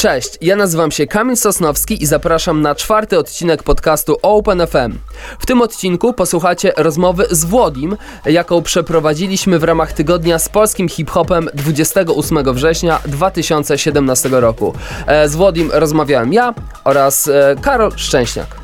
Cześć, 0.00 0.38
ja 0.40 0.56
nazywam 0.56 0.90
się 0.90 1.06
Kamil 1.06 1.36
Sosnowski 1.36 2.02
i 2.02 2.06
zapraszam 2.06 2.62
na 2.62 2.74
czwarty 2.74 3.18
odcinek 3.18 3.62
podcastu 3.62 4.16
Open 4.22 4.66
FM. 4.66 4.98
W 5.38 5.46
tym 5.46 5.62
odcinku 5.62 6.12
posłuchacie 6.12 6.72
rozmowy 6.76 7.26
z 7.30 7.44
Włodim, 7.44 7.96
jaką 8.26 8.62
przeprowadziliśmy 8.62 9.58
w 9.58 9.64
ramach 9.64 9.92
tygodnia 9.92 10.38
z 10.38 10.48
polskim 10.48 10.88
hip-hopem 10.88 11.48
28 11.54 12.54
września 12.54 13.00
2017 13.06 14.28
roku. 14.28 14.74
E, 15.06 15.28
Z 15.28 15.36
Włodim 15.36 15.70
rozmawiałem 15.72 16.32
ja 16.32 16.54
oraz 16.84 17.28
e, 17.28 17.56
Karol 17.62 17.92
Szczęśniak. 17.96 18.59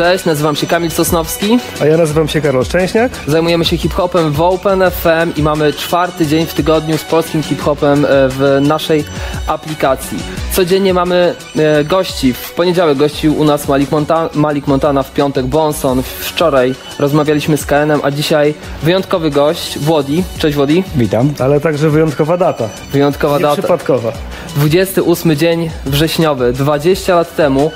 Cześć, 0.00 0.24
nazywam 0.24 0.56
się 0.56 0.66
Kamil 0.66 0.90
Sosnowski. 0.90 1.58
A 1.80 1.86
ja 1.86 1.96
nazywam 1.96 2.28
się 2.28 2.40
Karol 2.40 2.64
Szczęśniak. 2.64 3.12
Zajmujemy 3.26 3.64
się 3.64 3.76
hip-hopem 3.76 4.32
w 4.32 4.40
Open 4.40 4.82
FM 4.90 5.36
i 5.36 5.42
mamy 5.42 5.72
czwarty 5.72 6.26
dzień 6.26 6.46
w 6.46 6.54
tygodniu 6.54 6.98
z 6.98 7.04
polskim 7.04 7.42
hip-hopem 7.42 8.04
e, 8.04 8.08
w 8.28 8.58
naszej 8.60 9.04
aplikacji. 9.46 10.18
Codziennie 10.52 10.94
mamy 10.94 11.34
e, 11.56 11.84
gości. 11.84 12.32
W 12.32 12.52
poniedziałek 12.52 12.98
gościł 12.98 13.40
u 13.40 13.44
nas 13.44 13.68
Malik, 13.68 13.90
Monta 13.90 14.28
Malik 14.34 14.66
Montana, 14.66 15.02
w 15.02 15.12
piątek 15.12 15.46
Bonson. 15.46 16.02
Wczoraj 16.02 16.74
rozmawialiśmy 16.98 17.56
z 17.56 17.66
KN-em, 17.66 18.00
a 18.02 18.10
dzisiaj 18.10 18.54
wyjątkowy 18.82 19.30
gość, 19.30 19.78
Włodi. 19.78 20.24
Cześć 20.38 20.56
Włodi. 20.56 20.84
Witam. 20.96 21.32
Ale 21.38 21.60
także 21.60 21.90
wyjątkowa 21.90 22.36
data. 22.36 22.68
Wyjątkowa 22.92 23.38
data. 23.38 23.50
Nieprzypadkowa. 23.50 24.12
28 24.56 25.36
dzień 25.36 25.70
wrześniowy. 25.86 26.52
20 26.52 27.14
lat 27.14 27.36
temu 27.36 27.70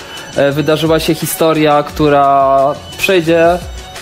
wydarzyła 0.52 1.01
się 1.01 1.15
historia, 1.15 1.83
która 1.83 2.59
przejdzie 2.98 3.59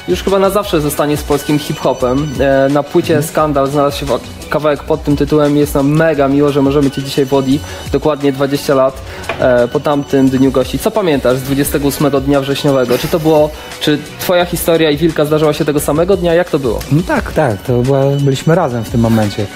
już 0.08 0.22
chyba 0.22 0.38
na 0.38 0.50
zawsze 0.50 0.80
zostanie 0.80 1.16
z 1.16 1.22
polskim 1.22 1.58
hip-hopem. 1.58 2.28
E, 2.40 2.68
Na 2.68 2.82
płycie 2.82 3.22
Skandal 3.22 3.70
znalazł 3.70 3.98
się 3.98 4.06
wa- 4.06 4.18
kawałek 4.50 4.82
pod 4.82 5.02
tym 5.04 5.16
tytułem. 5.16 5.56
Jest 5.56 5.74
nam 5.74 5.88
mega 5.88 6.28
miło, 6.28 6.52
że 6.52 6.62
możemy 6.62 6.90
Cię 6.90 7.02
dzisiaj 7.02 7.24
Wodi 7.24 7.60
dokładnie 7.92 8.32
20 8.32 8.74
lat 8.74 9.02
e, 9.40 9.68
po 9.68 9.80
tamtym 9.80 10.28
dniu 10.28 10.50
gości. 10.52 10.78
Co 10.78 10.90
pamiętasz 10.90 11.36
z 11.38 11.42
28 11.42 12.10
dnia 12.20 12.40
wrześniowego? 12.40 12.98
Czy 12.98 13.08
to 13.08 13.18
było, 13.20 13.50
czy 13.80 13.98
Twoja 14.20 14.44
historia 14.44 14.90
i 14.90 14.96
Wilka 14.96 15.24
zdarzyła 15.24 15.52
się 15.52 15.64
tego 15.64 15.80
samego 15.80 16.16
dnia? 16.16 16.34
Jak 16.34 16.50
to 16.50 16.58
było? 16.58 16.78
No 16.92 17.02
tak, 17.08 17.32
tak, 17.32 17.62
to 17.62 17.72
była, 17.78 18.00
byliśmy 18.20 18.54
razem 18.54 18.84
w 18.84 18.90
tym 18.90 19.00
momencie. 19.00 19.46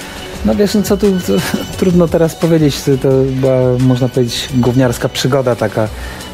No 0.45 0.55
wiesz, 0.55 0.75
no 0.75 0.83
co 0.83 0.97
tu, 0.97 1.07
trudno 1.79 2.09
teraz 2.09 2.35
powiedzieć, 2.35 2.83
to, 3.03 3.09
była, 3.31 3.79
można 3.79 4.09
powiedzieć, 4.09 4.49
gówniarska 4.55 5.09
przygoda 5.09 5.57
taka, 5.57 5.89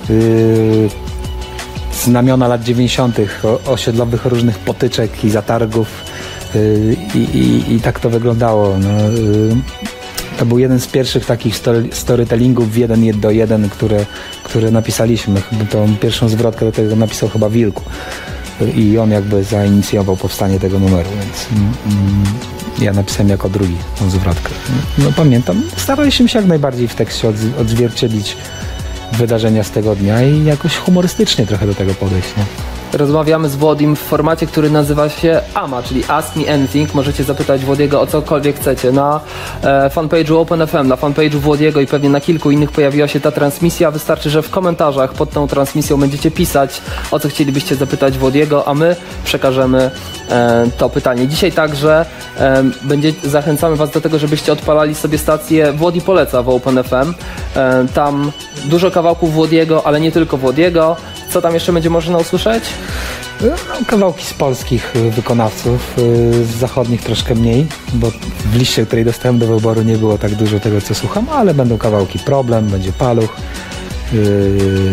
yy, 0.08 0.88
znamiona 2.04 2.48
lat 2.48 2.62
90., 2.62 3.18
o- 3.44 3.72
osiedlowych 3.72 4.24
różnych 4.24 4.58
potyczek 4.58 5.24
i 5.24 5.30
zatargów 5.30 5.88
yy, 6.54 6.96
i, 7.14 7.74
i, 7.74 7.80
tak 7.80 8.00
to 8.00 8.10
wyglądało. 8.10 8.78
No, 8.78 8.88
yy, 9.10 9.56
to 10.38 10.46
był 10.46 10.58
jeden 10.58 10.80
z 10.80 10.86
pierwszych 10.86 11.26
takich 11.26 11.56
story, 11.56 11.88
storytellingów 11.92 12.72
w 12.72 12.76
jeden 12.76 13.20
do 13.20 13.30
jeden, 13.30 13.68
które, 13.68 14.06
które 14.42 14.70
napisaliśmy. 14.70 15.42
Tą 15.70 15.96
pierwszą 15.96 16.28
zwrotkę 16.28 16.64
do 16.64 16.72
tego 16.72 16.96
napisał 16.96 17.28
chyba 17.28 17.48
Wilku. 17.50 17.82
I 18.76 18.98
on 18.98 19.10
jakby 19.10 19.44
zainicjował 19.44 20.16
powstanie 20.16 20.60
tego 20.60 20.78
numeru, 20.78 21.08
więc 21.10 21.46
mm, 21.52 21.72
mm, 21.86 22.24
ja 22.80 22.92
napisałem 22.92 23.28
jako 23.28 23.48
drugi 23.48 23.76
tą 23.98 24.10
zwrotkę. 24.10 24.48
No 24.98 25.12
pamiętam, 25.16 25.62
staraliśmy 25.76 26.28
się 26.28 26.38
jak 26.38 26.48
najbardziej 26.48 26.88
w 26.88 26.94
tekście 26.94 27.28
odz- 27.28 27.60
odzwierciedlić 27.60 28.36
wydarzenia 29.12 29.64
z 29.64 29.70
tego 29.70 29.96
dnia 29.96 30.22
i 30.22 30.44
jakoś 30.44 30.76
humorystycznie 30.76 31.46
trochę 31.46 31.66
do 31.66 31.74
tego 31.74 31.94
podejść. 31.94 32.28
Nie? 32.36 32.71
Rozmawiamy 32.92 33.48
z 33.48 33.56
Włodim 33.56 33.96
w 33.96 33.98
formacie, 33.98 34.46
który 34.46 34.70
nazywa 34.70 35.08
się 35.08 35.40
AMA, 35.54 35.82
czyli 35.82 36.04
Ask 36.08 36.36
Me 36.36 36.54
Anything. 36.54 36.94
Możecie 36.94 37.24
zapytać 37.24 37.64
Włodiego 37.64 38.00
o 38.00 38.06
cokolwiek 38.06 38.56
chcecie. 38.56 38.92
Na 38.92 39.20
e, 39.62 39.90
fanpage'u 39.94 40.40
OpenFM, 40.40 40.88
na 40.88 40.96
fanpage'u 40.96 41.34
Włodiego 41.34 41.80
i 41.80 41.86
pewnie 41.86 42.08
na 42.08 42.20
kilku 42.20 42.50
innych 42.50 42.72
pojawiła 42.72 43.08
się 43.08 43.20
ta 43.20 43.30
transmisja. 43.30 43.90
Wystarczy, 43.90 44.30
że 44.30 44.42
w 44.42 44.50
komentarzach 44.50 45.14
pod 45.14 45.30
tą 45.30 45.48
transmisją 45.48 45.96
będziecie 46.00 46.30
pisać, 46.30 46.82
o 47.10 47.18
co 47.18 47.28
chcielibyście 47.28 47.76
zapytać 47.76 48.18
Włodiego, 48.18 48.68
a 48.68 48.74
my 48.74 48.96
przekażemy 49.24 49.90
e, 50.30 50.66
to 50.78 50.88
pytanie. 50.90 51.28
Dzisiaj 51.28 51.52
także 51.52 52.06
e, 52.38 52.64
będzie, 52.82 53.12
zachęcamy 53.24 53.76
Was 53.76 53.90
do 53.90 54.00
tego, 54.00 54.18
żebyście 54.18 54.52
odpalali 54.52 54.94
sobie 54.94 55.18
stację 55.18 55.72
Włodi 55.72 56.00
Poleca 56.00 56.42
w 56.42 56.48
OpenFM. 56.48 57.14
E, 57.56 57.86
tam 57.94 58.32
dużo 58.64 58.90
kawałków 58.90 59.32
Włodiego, 59.32 59.86
ale 59.86 60.00
nie 60.00 60.12
tylko 60.12 60.36
Włodiego. 60.36 60.96
Co 61.32 61.42
tam 61.42 61.54
jeszcze 61.54 61.72
będzie 61.72 61.90
można 61.90 62.18
usłyszeć? 62.18 62.64
No, 63.40 63.48
kawałki 63.86 64.26
z 64.26 64.34
polskich 64.34 64.96
y, 64.96 65.10
wykonawców, 65.10 65.98
y, 65.98 66.44
z 66.44 66.48
zachodnich 66.48 67.02
troszkę 67.02 67.34
mniej, 67.34 67.66
bo 67.94 68.10
w 68.44 68.56
liście, 68.56 68.86
której 68.86 69.04
dostałem 69.04 69.38
do 69.38 69.46
wyboru 69.46 69.82
nie 69.82 69.98
było 69.98 70.18
tak 70.18 70.34
dużo 70.34 70.60
tego, 70.60 70.80
co 70.80 70.94
słucham, 70.94 71.26
ale 71.32 71.54
będą 71.54 71.78
kawałki 71.78 72.18
Problem, 72.18 72.66
będzie 72.66 72.92
Paluch. 72.92 73.36
Yy, 74.12 74.92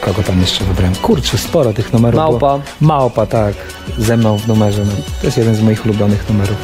kogo 0.00 0.22
tam 0.22 0.40
jeszcze 0.40 0.64
wybrałem? 0.64 0.94
Kurczę, 0.94 1.38
sporo 1.38 1.72
tych 1.72 1.92
numerów 1.92 2.18
Małpa. 2.18 2.38
Było. 2.38 2.60
Małpa, 2.80 3.26
tak. 3.26 3.54
Ze 3.98 4.16
mną 4.16 4.38
w 4.38 4.48
numerze. 4.48 4.84
No, 4.84 4.92
to 5.20 5.26
jest 5.26 5.38
jeden 5.38 5.54
z 5.54 5.62
moich 5.62 5.84
ulubionych 5.84 6.28
numerów. 6.28 6.56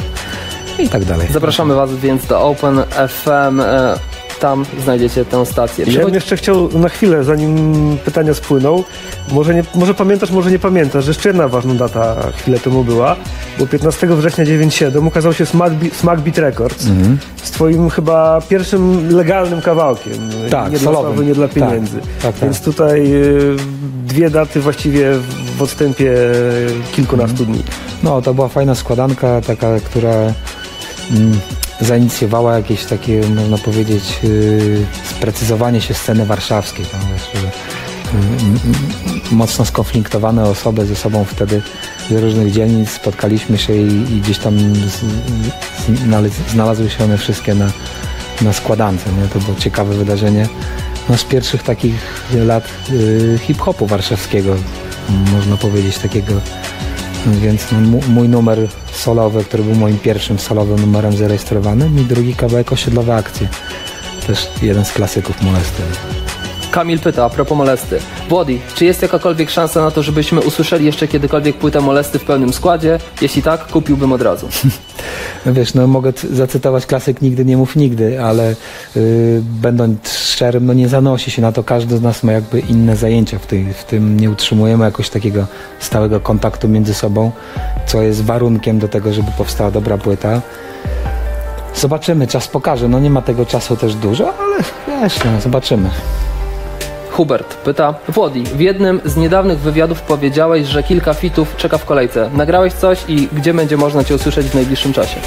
I 0.79 0.89
tak 0.89 1.05
dalej. 1.05 1.27
Zapraszamy 1.31 1.75
Was 1.75 1.95
więc 1.95 2.25
do 2.25 2.41
Open 2.41 2.83
FM. 3.07 3.61
Tam 4.43 4.65
znajdziecie 4.83 5.25
tę 5.25 5.45
stację. 5.45 5.85
Ja 5.87 6.05
bym 6.05 6.13
jeszcze 6.13 6.37
chciał 6.37 6.69
na 6.79 6.89
chwilę, 6.89 7.23
zanim 7.23 7.73
pytania 8.05 8.33
spłyną, 8.33 8.83
może, 9.31 9.53
nie, 9.53 9.63
może 9.75 9.93
pamiętasz, 9.93 10.31
może 10.31 10.51
nie 10.51 10.59
pamiętasz, 10.59 11.05
że 11.05 11.09
jeszcze 11.11 11.29
jedna 11.29 11.47
ważna 11.47 11.73
data 11.73 12.15
chwilę 12.37 12.59
temu 12.59 12.83
była, 12.83 13.15
bo 13.59 13.67
15 13.67 14.07
września 14.07 14.45
97 14.45 15.07
ukazał 15.07 15.33
się 15.33 15.45
Smack, 15.45 15.73
Be- 15.75 15.89
Smack 15.89 16.21
Beat 16.21 16.37
Records 16.37 16.85
Mhm. 16.87 17.17
z 17.43 17.51
twoim 17.51 17.89
chyba 17.89 18.41
pierwszym 18.49 19.09
legalnym 19.15 19.61
kawałkiem. 19.61 20.13
Tak, 20.49 20.71
nie 20.71 20.77
dla 20.79 20.91
sławy, 20.91 21.25
nie 21.25 21.33
dla 21.33 21.47
Tak, 21.47 21.55
pieniędzy. 21.55 21.97
tak, 22.21 22.33
tak. 22.33 22.35
Więc 22.41 22.61
tutaj 22.61 23.13
y, 23.13 23.55
dwie 24.05 24.29
daty 24.29 24.59
właściwie 24.61 25.11
w 25.57 25.61
odstępie 25.61 26.11
kilkunastu 26.95 27.45
dni. 27.45 27.63
No, 28.03 28.21
to 28.21 28.33
była 28.33 28.47
fajna 28.47 28.75
składanka, 28.75 29.41
taka, 29.41 29.79
która 29.79 30.13
mm, 31.11 31.39
zainicjowała 31.83 32.55
jakieś 32.55 32.85
takie, 32.85 33.21
można 33.27 33.57
powiedzieć, 33.57 34.19
yy, 34.23 34.85
sprecyzowanie 35.03 35.81
się 35.81 35.93
sceny 35.93 36.25
warszawskiej. 36.25 36.85
Tam, 36.85 37.01
wiesz, 37.13 37.41
że, 37.41 37.51
mm, 38.13 38.59
mm, 38.65 39.21
mocno 39.31 39.65
skonfliktowane 39.65 40.43
osoby 40.43 40.85
ze 40.85 40.95
sobą 40.95 41.25
wtedy 41.25 41.61
z 42.09 42.11
różnych 42.11 42.51
dzielnic 42.51 42.89
spotkaliśmy 42.89 43.57
się 43.57 43.75
i, 43.75 44.15
i 44.15 44.21
gdzieś 44.21 44.37
tam 44.37 44.59
z, 44.73 45.01
znalazły 46.51 46.89
się 46.89 47.03
one 47.03 47.17
wszystkie 47.17 47.55
na, 47.55 47.71
na 48.41 48.53
składance. 48.53 49.11
Nie? 49.21 49.27
To 49.27 49.39
było 49.39 49.57
ciekawe 49.57 49.95
wydarzenie. 49.95 50.47
No, 51.09 51.17
z 51.17 51.23
pierwszych 51.23 51.63
takich 51.63 52.25
lat 52.33 52.67
yy, 52.89 53.39
hip-hopu 53.41 53.87
warszawskiego, 53.87 54.55
można 55.31 55.57
powiedzieć, 55.57 55.97
takiego 55.97 56.33
więc 57.27 57.65
mój 58.07 58.29
numer 58.29 58.59
solowy, 58.91 59.43
który 59.43 59.63
był 59.63 59.75
moim 59.75 59.99
pierwszym 59.99 60.39
solowym 60.39 60.79
numerem 60.79 61.17
zarejestrowanym 61.17 61.99
i 61.99 62.01
drugi 62.01 62.35
kawałek 62.35 62.71
osiedlowe 62.71 63.15
akcje. 63.15 63.47
Też 64.27 64.49
jeden 64.61 64.85
z 64.85 64.91
klasyków 64.91 65.41
molesty. 65.41 65.83
Kamil 66.71 66.99
pyta 66.99 67.25
a 67.25 67.29
propos 67.29 67.57
molesty. 67.57 67.99
Włodi, 68.29 68.59
czy 68.75 68.85
jest 68.85 69.01
jakakolwiek 69.01 69.49
szansa 69.49 69.81
na 69.81 69.91
to, 69.91 70.03
żebyśmy 70.03 70.41
usłyszeli 70.41 70.85
jeszcze 70.85 71.07
kiedykolwiek 71.07 71.57
płytę 71.57 71.81
molesty 71.81 72.19
w 72.19 72.23
pełnym 72.23 72.53
składzie? 72.53 72.99
Jeśli 73.21 73.41
tak, 73.41 73.67
kupiłbym 73.67 74.11
od 74.11 74.21
razu. 74.21 74.49
No 75.45 75.53
wiesz, 75.53 75.73
no 75.73 75.87
mogę 75.87 76.13
zacytować 76.31 76.85
klasyk 76.85 77.21
Nigdy 77.21 77.45
nie 77.45 77.57
mów 77.57 77.75
nigdy, 77.75 78.23
ale 78.23 78.55
yy, 78.95 79.41
będąc 79.61 80.09
szczerym, 80.09 80.65
no 80.65 80.73
nie 80.73 80.89
zanosi 80.89 81.31
się 81.31 81.41
na 81.41 81.51
to. 81.51 81.63
Każdy 81.63 81.97
z 81.97 82.01
nas 82.01 82.23
ma 82.23 82.31
jakby 82.31 82.59
inne 82.59 82.95
zajęcia 82.95 83.39
w, 83.39 83.47
tej, 83.47 83.73
w 83.73 83.83
tym. 83.83 84.19
Nie 84.19 84.31
utrzymujemy 84.31 84.85
jakoś 84.85 85.09
takiego 85.09 85.45
stałego 85.79 86.19
kontaktu 86.19 86.69
między 86.69 86.93
sobą, 86.93 87.31
co 87.85 88.01
jest 88.01 88.23
warunkiem 88.23 88.79
do 88.79 88.87
tego, 88.87 89.13
żeby 89.13 89.27
powstała 89.37 89.71
dobra 89.71 89.97
płyta. 89.97 90.41
Zobaczymy, 91.75 92.27
czas 92.27 92.47
pokaże. 92.47 92.87
No 92.87 92.99
nie 92.99 93.09
ma 93.09 93.21
tego 93.21 93.45
czasu 93.45 93.77
też 93.77 93.95
dużo, 93.95 94.33
ale 94.37 94.57
wiesz, 94.87 95.19
no, 95.25 95.41
zobaczymy. 95.41 95.89
Hubert 97.13 97.55
pyta, 97.55 97.93
Włodi, 98.09 98.43
w 98.43 98.59
jednym 98.59 99.01
z 99.05 99.17
niedawnych 99.17 99.59
wywiadów 99.59 100.01
powiedziałeś, 100.01 100.67
że 100.67 100.83
kilka 100.83 101.13
fitów 101.13 101.55
czeka 101.57 101.77
w 101.77 101.85
kolejce. 101.85 102.29
Nagrałeś 102.33 102.73
coś 102.73 103.03
i 103.07 103.27
gdzie 103.33 103.53
będzie 103.53 103.77
można 103.77 104.03
Cię 104.03 104.15
usłyszeć 104.15 104.47
w 104.47 104.55
najbliższym 104.55 104.93
czasie? 104.93 105.17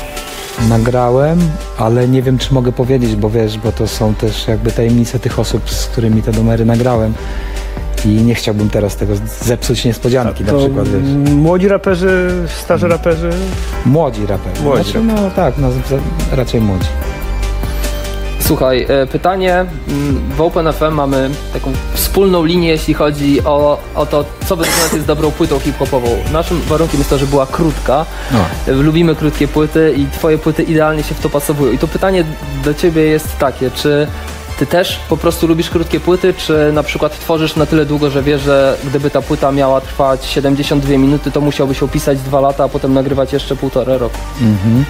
Nagrałem, 0.68 1.38
ale 1.78 2.08
nie 2.08 2.22
wiem, 2.22 2.38
czy 2.38 2.54
mogę 2.54 2.72
powiedzieć, 2.72 3.16
bo 3.16 3.30
wiesz, 3.30 3.58
bo 3.58 3.72
to 3.72 3.86
są 3.88 4.14
też 4.14 4.48
jakby 4.48 4.72
tajemnice 4.72 5.18
tych 5.18 5.38
osób, 5.38 5.70
z 5.70 5.86
którymi 5.86 6.22
te 6.22 6.32
numery 6.32 6.64
nagrałem. 6.64 7.14
I 8.04 8.08
nie 8.08 8.34
chciałbym 8.34 8.70
teraz 8.70 8.96
tego 8.96 9.12
zepsuć 9.42 9.84
niespodzianki, 9.84 10.44
na 10.44 10.52
To 10.52 10.58
przykład, 10.58 10.88
wiesz. 10.88 11.32
młodzi 11.34 11.68
raperzy, 11.68 12.30
starzy 12.62 12.88
raperzy, 12.88 13.30
Młodzi 13.86 14.26
raperzy. 14.26 14.62
Młodzi 14.62 14.82
Znaczy, 14.82 15.00
no 15.06 15.30
tak, 15.36 15.54
no, 15.58 15.68
raczej 16.32 16.60
młodzi. 16.60 16.86
Słuchaj, 18.46 18.86
e, 18.88 19.06
pytanie. 19.06 19.54
mm, 19.88 20.30
W 20.36 20.40
OpenFM 20.40 20.92
mamy 20.94 21.30
taką 21.52 21.72
wspólną 21.94 22.44
linię, 22.44 22.68
jeśli 22.68 22.94
chodzi 22.94 23.44
o, 23.44 23.78
o 23.94 24.06
to, 24.06 24.24
co 24.46 24.56
według 24.56 24.76
nas 24.82 24.92
jest 24.92 25.06
dobrą 25.06 25.30
płytą 25.30 25.58
hip-hopową. 25.58 26.08
Naszym 26.32 26.60
warunkiem 26.60 26.98
jest 27.00 27.10
to, 27.10 27.18
że 27.18 27.26
była 27.26 27.46
krótka. 27.46 28.06
No. 28.32 28.38
Lubimy 28.74 29.14
krótkie 29.16 29.48
płyty 29.48 29.94
i 29.96 30.06
twoje 30.06 30.38
płyty 30.38 30.62
idealnie 30.62 31.02
się 31.02 31.14
w 31.14 31.20
to 31.20 31.28
pasowują. 31.30 31.72
I 31.72 31.78
to 31.78 31.88
pytanie 31.88 32.24
do 32.64 32.74
ciebie 32.74 33.02
jest 33.02 33.38
takie, 33.38 33.70
czy 33.70 34.06
ty 34.58 34.66
też 34.66 35.00
po 35.08 35.16
prostu 35.16 35.46
lubisz 35.46 35.70
krótkie 35.70 36.00
płyty, 36.00 36.34
czy 36.34 36.70
na 36.72 36.82
przykład 36.82 37.18
tworzysz 37.20 37.56
na 37.56 37.66
tyle 37.66 37.86
długo, 37.86 38.10
że 38.10 38.22
wiesz, 38.22 38.42
że 38.42 38.78
gdyby 38.84 39.10
ta 39.10 39.22
płyta 39.22 39.52
miała 39.52 39.80
trwać 39.80 40.26
72 40.26 40.90
minuty, 40.90 41.30
to 41.30 41.40
musiałbyś 41.40 41.82
opisać 41.82 42.18
dwa 42.18 42.40
lata, 42.40 42.64
a 42.64 42.68
potem 42.68 42.94
nagrywać 42.94 43.32
jeszcze 43.32 43.56
półtora 43.56 43.98
roku. 43.98 44.18
Mhm. 44.40 44.84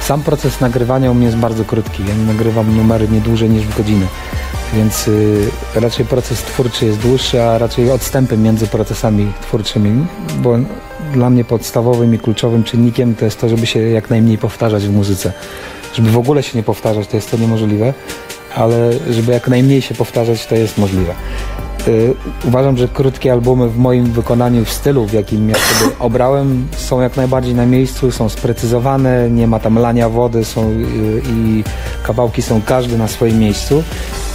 Sam 0.00 0.22
proces 0.22 0.60
nagrywania 0.60 1.10
u 1.10 1.14
mnie 1.14 1.26
jest 1.26 1.38
bardzo 1.38 1.64
krótki. 1.64 2.02
Ja 2.08 2.14
nagrywam 2.14 2.76
numery 2.76 3.08
nie 3.08 3.20
dłużej 3.20 3.50
niż 3.50 3.66
w 3.66 3.76
godzinę. 3.76 4.06
Więc 4.74 5.08
y, 5.08 5.48
raczej 5.74 6.06
proces 6.06 6.42
twórczy 6.42 6.86
jest 6.86 6.98
dłuższy, 6.98 7.42
a 7.42 7.58
raczej 7.58 7.90
odstępy 7.90 8.36
między 8.36 8.66
procesami 8.66 9.32
twórczymi, 9.42 10.06
bo 10.36 10.56
dla 11.12 11.30
mnie 11.30 11.44
podstawowym 11.44 12.14
i 12.14 12.18
kluczowym 12.18 12.64
czynnikiem 12.64 13.14
to 13.14 13.24
jest 13.24 13.40
to, 13.40 13.48
żeby 13.48 13.66
się 13.66 13.80
jak 13.80 14.10
najmniej 14.10 14.38
powtarzać 14.38 14.82
w 14.82 14.92
muzyce. 14.92 15.32
Żeby 15.94 16.10
w 16.10 16.18
ogóle 16.18 16.42
się 16.42 16.58
nie 16.58 16.64
powtarzać, 16.64 17.06
to 17.06 17.16
jest 17.16 17.30
to 17.30 17.36
niemożliwe, 17.36 17.94
ale 18.56 18.90
żeby 19.10 19.32
jak 19.32 19.48
najmniej 19.48 19.82
się 19.82 19.94
powtarzać, 19.94 20.46
to 20.46 20.54
jest 20.54 20.78
możliwe. 20.78 21.14
Y, 21.88 22.14
Uważam, 22.44 22.76
że 22.76 22.88
krótkie 22.88 23.32
albumy 23.32 23.68
w 23.68 23.78
moim 23.78 24.04
wykonaniu, 24.04 24.64
w 24.64 24.72
stylu, 24.72 25.06
w 25.06 25.12
jakim 25.12 25.48
ja 25.48 25.54
sobie 25.54 25.90
obrałem, 25.98 26.68
są 26.76 27.00
jak 27.00 27.16
najbardziej 27.16 27.54
na 27.54 27.66
miejscu, 27.66 28.10
są 28.10 28.28
sprecyzowane, 28.28 29.30
nie 29.30 29.46
ma 29.46 29.58
tam 29.58 29.78
lania 29.78 30.08
wody 30.08 30.44
są, 30.44 30.70
y, 30.70 31.22
i 31.32 31.64
kawałki 32.02 32.42
są 32.42 32.62
każdy 32.62 32.98
na 32.98 33.08
swoim 33.08 33.38
miejscu. 33.38 33.82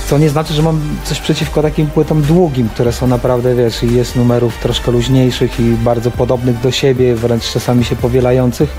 Co 0.07 0.17
nie 0.17 0.29
znaczy, 0.29 0.53
że 0.53 0.61
mam 0.61 0.81
coś 1.03 1.19
przeciwko 1.19 1.61
takim 1.61 1.87
płytom 1.87 2.21
długim, 2.21 2.69
które 2.69 2.93
są 2.93 3.07
naprawdę, 3.07 3.55
wiesz, 3.55 3.83
i 3.83 3.95
jest 3.95 4.15
numerów 4.15 4.57
troszkę 4.57 4.91
luźniejszych 4.91 5.59
i 5.59 5.63
bardzo 5.63 6.11
podobnych 6.11 6.61
do 6.61 6.71
siebie, 6.71 7.15
wręcz 7.15 7.51
czasami 7.51 7.83
się 7.83 7.95
powielających, 7.95 8.69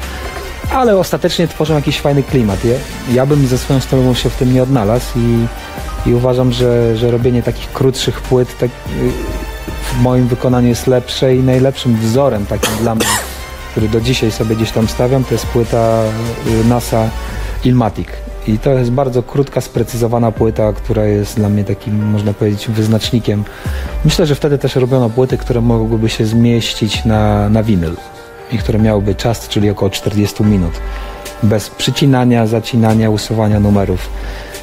ale 0.72 0.96
ostatecznie 0.96 1.48
tworzą 1.48 1.74
jakiś 1.74 2.00
fajny 2.00 2.22
klimat. 2.22 2.64
Ja, 2.64 2.74
ja 3.12 3.26
bym 3.26 3.46
ze 3.46 3.58
swoją 3.58 3.80
stroną 3.80 4.14
się 4.14 4.30
w 4.30 4.36
tym 4.36 4.54
nie 4.54 4.62
odnalazł 4.62 5.18
i, 5.18 5.46
i 6.10 6.14
uważam, 6.14 6.52
że, 6.52 6.96
że 6.96 7.10
robienie 7.10 7.42
takich 7.42 7.72
krótszych 7.72 8.20
płyt 8.20 8.58
tak, 8.58 8.70
y, 8.70 9.10
w 9.82 10.00
moim 10.02 10.28
wykonaniu 10.28 10.68
jest 10.68 10.86
lepsze 10.86 11.36
i 11.36 11.42
najlepszym 11.42 11.96
wzorem 11.96 12.46
takim 12.46 12.76
dla 12.80 12.94
mnie, 12.94 13.06
który 13.70 13.88
do 13.88 14.00
dzisiaj 14.00 14.32
sobie 14.32 14.56
gdzieś 14.56 14.70
tam 14.70 14.88
stawiam, 14.88 15.24
to 15.24 15.34
jest 15.34 15.46
płyta 15.46 16.02
y, 16.46 16.64
NASA 16.64 17.10
Ilmatic. 17.64 18.08
I 18.46 18.58
to 18.58 18.72
jest 18.72 18.90
bardzo 18.90 19.22
krótka, 19.22 19.60
sprecyzowana 19.60 20.32
płyta, 20.32 20.72
która 20.72 21.04
jest 21.04 21.36
dla 21.36 21.48
mnie 21.48 21.64
takim, 21.64 22.04
można 22.04 22.32
powiedzieć, 22.32 22.68
wyznacznikiem. 22.68 23.44
Myślę, 24.04 24.26
że 24.26 24.34
wtedy 24.34 24.58
też 24.58 24.76
robiono 24.76 25.10
płyty, 25.10 25.38
które 25.38 25.60
mogłyby 25.60 26.08
się 26.08 26.26
zmieścić 26.26 27.04
na, 27.04 27.48
na 27.48 27.62
winyl 27.62 27.96
i 28.52 28.58
które 28.58 28.78
miałyby 28.78 29.14
czas, 29.14 29.48
czyli 29.48 29.70
około 29.70 29.90
40 29.90 30.44
minut. 30.44 30.72
Bez 31.42 31.70
przycinania, 31.70 32.46
zacinania, 32.46 33.10
usuwania 33.10 33.60
numerów. 33.60 34.08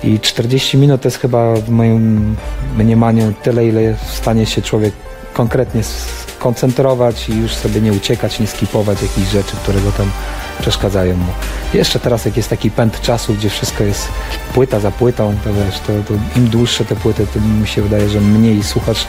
I 0.03 0.19
40 0.19 0.77
minut 0.77 1.01
to 1.01 1.07
jest 1.07 1.17
chyba 1.17 1.55
w 1.55 1.69
moim 1.69 2.35
mniemaniu 2.77 3.33
tyle, 3.43 3.65
ile 3.65 3.93
w 3.93 4.11
stanie 4.11 4.45
się 4.45 4.61
człowiek 4.61 4.93
konkretnie 5.33 5.83
skoncentrować 5.83 7.29
i 7.29 7.37
już 7.37 7.55
sobie 7.55 7.81
nie 7.81 7.93
uciekać, 7.93 8.39
nie 8.39 8.47
skipować 8.47 9.01
jakichś 9.01 9.31
rzeczy, 9.31 9.55
które 9.55 9.81
go 9.81 9.91
tam 9.91 10.11
przeszkadzają 10.59 11.17
mu. 11.17 11.31
Jeszcze 11.73 11.99
teraz 11.99 12.25
jak 12.25 12.37
jest 12.37 12.49
taki 12.49 12.71
pęd 12.71 13.01
czasu, 13.01 13.33
gdzie 13.33 13.49
wszystko 13.49 13.83
jest 13.83 14.07
płyta 14.53 14.79
za 14.79 14.91
płytą, 14.91 15.35
to 15.43 15.53
wiesz, 15.53 15.79
to, 15.79 15.93
to 16.07 16.39
im 16.39 16.47
dłuższe 16.47 16.85
te 16.85 16.95
płyty, 16.95 17.27
tym 17.27 17.61
mi 17.61 17.67
się 17.67 17.81
wydaje, 17.81 18.09
że 18.09 18.21
mniej 18.21 18.63
słuchasz, 18.63 19.07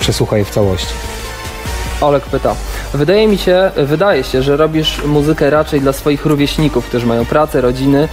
przesłucha 0.00 0.38
je 0.38 0.44
w 0.44 0.50
całości. 0.50 0.94
Olek 2.00 2.24
pyta. 2.24 2.54
Wydaje 2.94 3.28
mi 3.28 3.38
się, 3.38 3.70
wydaje 3.76 4.24
się, 4.24 4.42
że 4.42 4.56
robisz 4.56 5.04
muzykę 5.04 5.50
raczej 5.50 5.80
dla 5.80 5.92
swoich 5.92 6.26
rówieśników, 6.26 6.86
którzy 6.86 7.06
mają 7.06 7.26
pracę, 7.26 7.60
rodziny. 7.60 8.08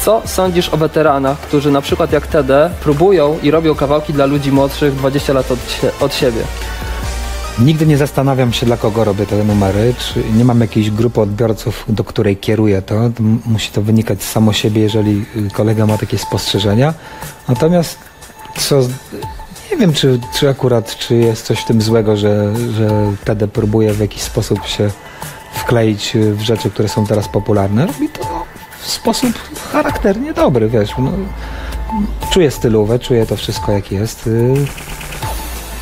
Co 0.00 0.22
sądzisz 0.24 0.68
o 0.68 0.76
weteranach, 0.76 1.38
którzy 1.38 1.70
na 1.70 1.80
przykład 1.80 2.12
jak 2.12 2.26
TD 2.26 2.70
próbują 2.82 3.38
i 3.42 3.50
robią 3.50 3.74
kawałki 3.74 4.12
dla 4.12 4.26
ludzi 4.26 4.52
młodszych 4.52 4.94
20 4.94 5.32
lat 5.32 5.50
od, 5.50 5.58
od 6.00 6.14
siebie? 6.14 6.40
Nigdy 7.58 7.86
nie 7.86 7.96
zastanawiam 7.96 8.52
się, 8.52 8.66
dla 8.66 8.76
kogo 8.76 9.04
robię 9.04 9.26
te 9.26 9.44
numery, 9.44 9.94
czy 9.98 10.22
nie 10.36 10.44
mam 10.44 10.60
jakiejś 10.60 10.90
grupy 10.90 11.20
odbiorców, 11.20 11.84
do 11.88 12.04
której 12.04 12.36
kieruję 12.36 12.82
to. 12.82 13.10
musi 13.46 13.70
to 13.70 13.82
wynikać 13.82 14.22
z 14.22 14.30
samo 14.30 14.52
siebie, 14.52 14.82
jeżeli 14.82 15.24
y, 15.36 15.50
kolega 15.52 15.86
ma 15.86 15.98
takie 15.98 16.18
spostrzeżenia. 16.18 16.94
Natomiast 17.48 17.98
co, 18.58 18.80
nie 19.70 19.76
wiem, 19.76 19.92
czy, 19.92 20.20
czy 20.34 20.48
akurat, 20.48 20.96
czy 20.96 21.14
jest 21.14 21.46
coś 21.46 21.60
w 21.60 21.64
tym 21.64 21.82
złego, 21.82 22.16
że, 22.16 22.56
że 22.72 23.12
TD 23.24 23.48
próbuje 23.48 23.92
w 23.92 24.00
jakiś 24.00 24.22
sposób 24.22 24.66
się 24.66 24.90
wkleić 25.52 26.12
w 26.32 26.40
rzeczy, 26.40 26.70
które 26.70 26.88
są 26.88 27.06
teraz 27.06 27.28
popularne. 27.28 27.86
Robi 27.86 28.08
to 28.08 28.44
w 28.80 28.90
sposób 28.90 29.32
charakternie 29.72 30.34
dobry, 30.34 30.68
wiesz. 30.68 30.90
No, 30.98 31.12
czuję 32.30 32.50
stylówę, 32.50 32.98
czuję 32.98 33.26
to 33.26 33.36
wszystko 33.36 33.72
jak 33.72 33.92
jest. 33.92 34.30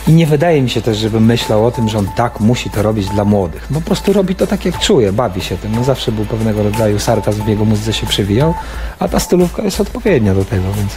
i 0.08 0.12
nie 0.12 0.26
wydaje 0.26 0.62
mi 0.62 0.70
się 0.70 0.82
też, 0.82 0.99
żeby 0.99 1.20
myślał 1.20 1.67
o 1.67 1.70
tym, 1.70 1.88
że 1.88 1.99
on 1.99 2.08
tak 2.17 2.41
musi 2.41 2.70
to 2.70 2.82
robić 2.82 3.08
dla 3.08 3.25
młodych. 3.25 3.69
Po 3.75 3.81
prostu 3.81 4.12
robi 4.12 4.34
to 4.34 4.46
tak 4.46 4.64
jak 4.64 4.79
czuje, 4.79 5.12
bawi 5.12 5.41
się 5.41 5.56
tym. 5.56 5.75
No 5.75 5.84
zawsze 5.84 6.12
był 6.12 6.25
pewnego 6.25 6.62
rodzaju 6.62 6.99
sarkazm 6.99 7.44
w 7.44 7.49
jego 7.49 7.64
muzyce 7.64 7.93
się 7.93 8.06
przewijał, 8.06 8.55
a 8.99 9.08
ta 9.08 9.20
stylówka 9.20 9.62
jest 9.62 9.81
odpowiednia 9.81 10.34
do 10.34 10.44
tego, 10.44 10.73
więc 10.73 10.93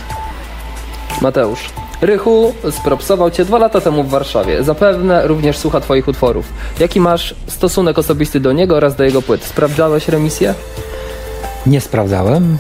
Mateusz. 1.22 1.70
Rychu 2.02 2.54
spropsował 2.72 3.32
cię 3.32 3.46
dwa 3.46 3.58
lata 3.58 3.82
temu 3.82 4.04
w 4.04 4.10
Warszawie. 4.10 4.64
Zapewne 4.64 5.28
również 5.28 5.58
słucha 5.58 5.82
twoich 5.82 6.08
utworów. 6.08 6.46
Jaki 6.80 7.00
masz 7.00 7.36
stosunek 7.48 7.98
osobisty 7.98 8.40
do 8.40 8.52
niego 8.52 8.76
oraz 8.76 8.96
do 8.96 9.04
jego 9.04 9.22
płyt? 9.22 9.44
Sprawdzałeś 9.44 10.08
remisję? 10.08 10.54
nie 11.66 11.82
sprawdzałem. 11.82 12.58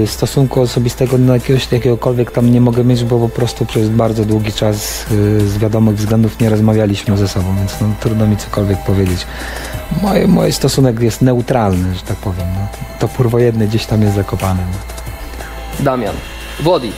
Yy, 0.00 0.06
stosunku 0.06 0.60
osobistego 0.60 1.18
do 1.18 1.34
jakiegoś 1.34 1.72
jakiegokolwiek 1.72 2.30
tam 2.30 2.52
nie 2.52 2.60
mogę 2.60 2.84
mieć, 2.84 3.04
bo 3.04 3.18
po 3.18 3.28
prostu 3.28 3.66
przez 3.66 3.88
bardzo 3.88 4.24
długi 4.24 4.52
czas 4.52 5.06
yy, 5.10 5.48
z 5.48 5.58
wiadomych 5.58 5.96
względów 5.96 6.40
nie 6.40 6.50
rozmawialiśmy 6.50 7.16
ze 7.16 7.28
sobą, 7.28 7.56
więc 7.56 7.80
no, 7.80 7.86
trudno 8.00 8.26
mi 8.26 8.36
cokolwiek 8.36 8.78
powiedzieć. 8.78 9.26
Moje, 10.02 10.26
mój 10.26 10.52
stosunek 10.52 11.00
jest 11.00 11.22
neutralny, 11.22 11.94
że 11.94 12.02
tak 12.02 12.16
powiem. 12.16 12.46
No. 12.54 12.66
Topór 12.98 13.30
wojenny 13.30 13.66
gdzieś 13.68 13.86
tam 13.86 14.02
jest 14.02 14.14
zakopany. 14.14 14.60
No. 14.72 15.84
Damian. 15.84 16.14
Włodi. 16.60 16.92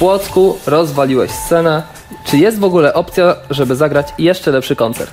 Płocku 0.00 0.58
rozwaliłeś 0.66 1.30
scenę. 1.30 1.82
Czy 2.24 2.38
jest 2.38 2.58
w 2.58 2.64
ogóle 2.64 2.94
opcja, 2.94 3.36
żeby 3.50 3.76
zagrać 3.76 4.08
jeszcze 4.18 4.50
lepszy 4.50 4.76
koncert? 4.76 5.12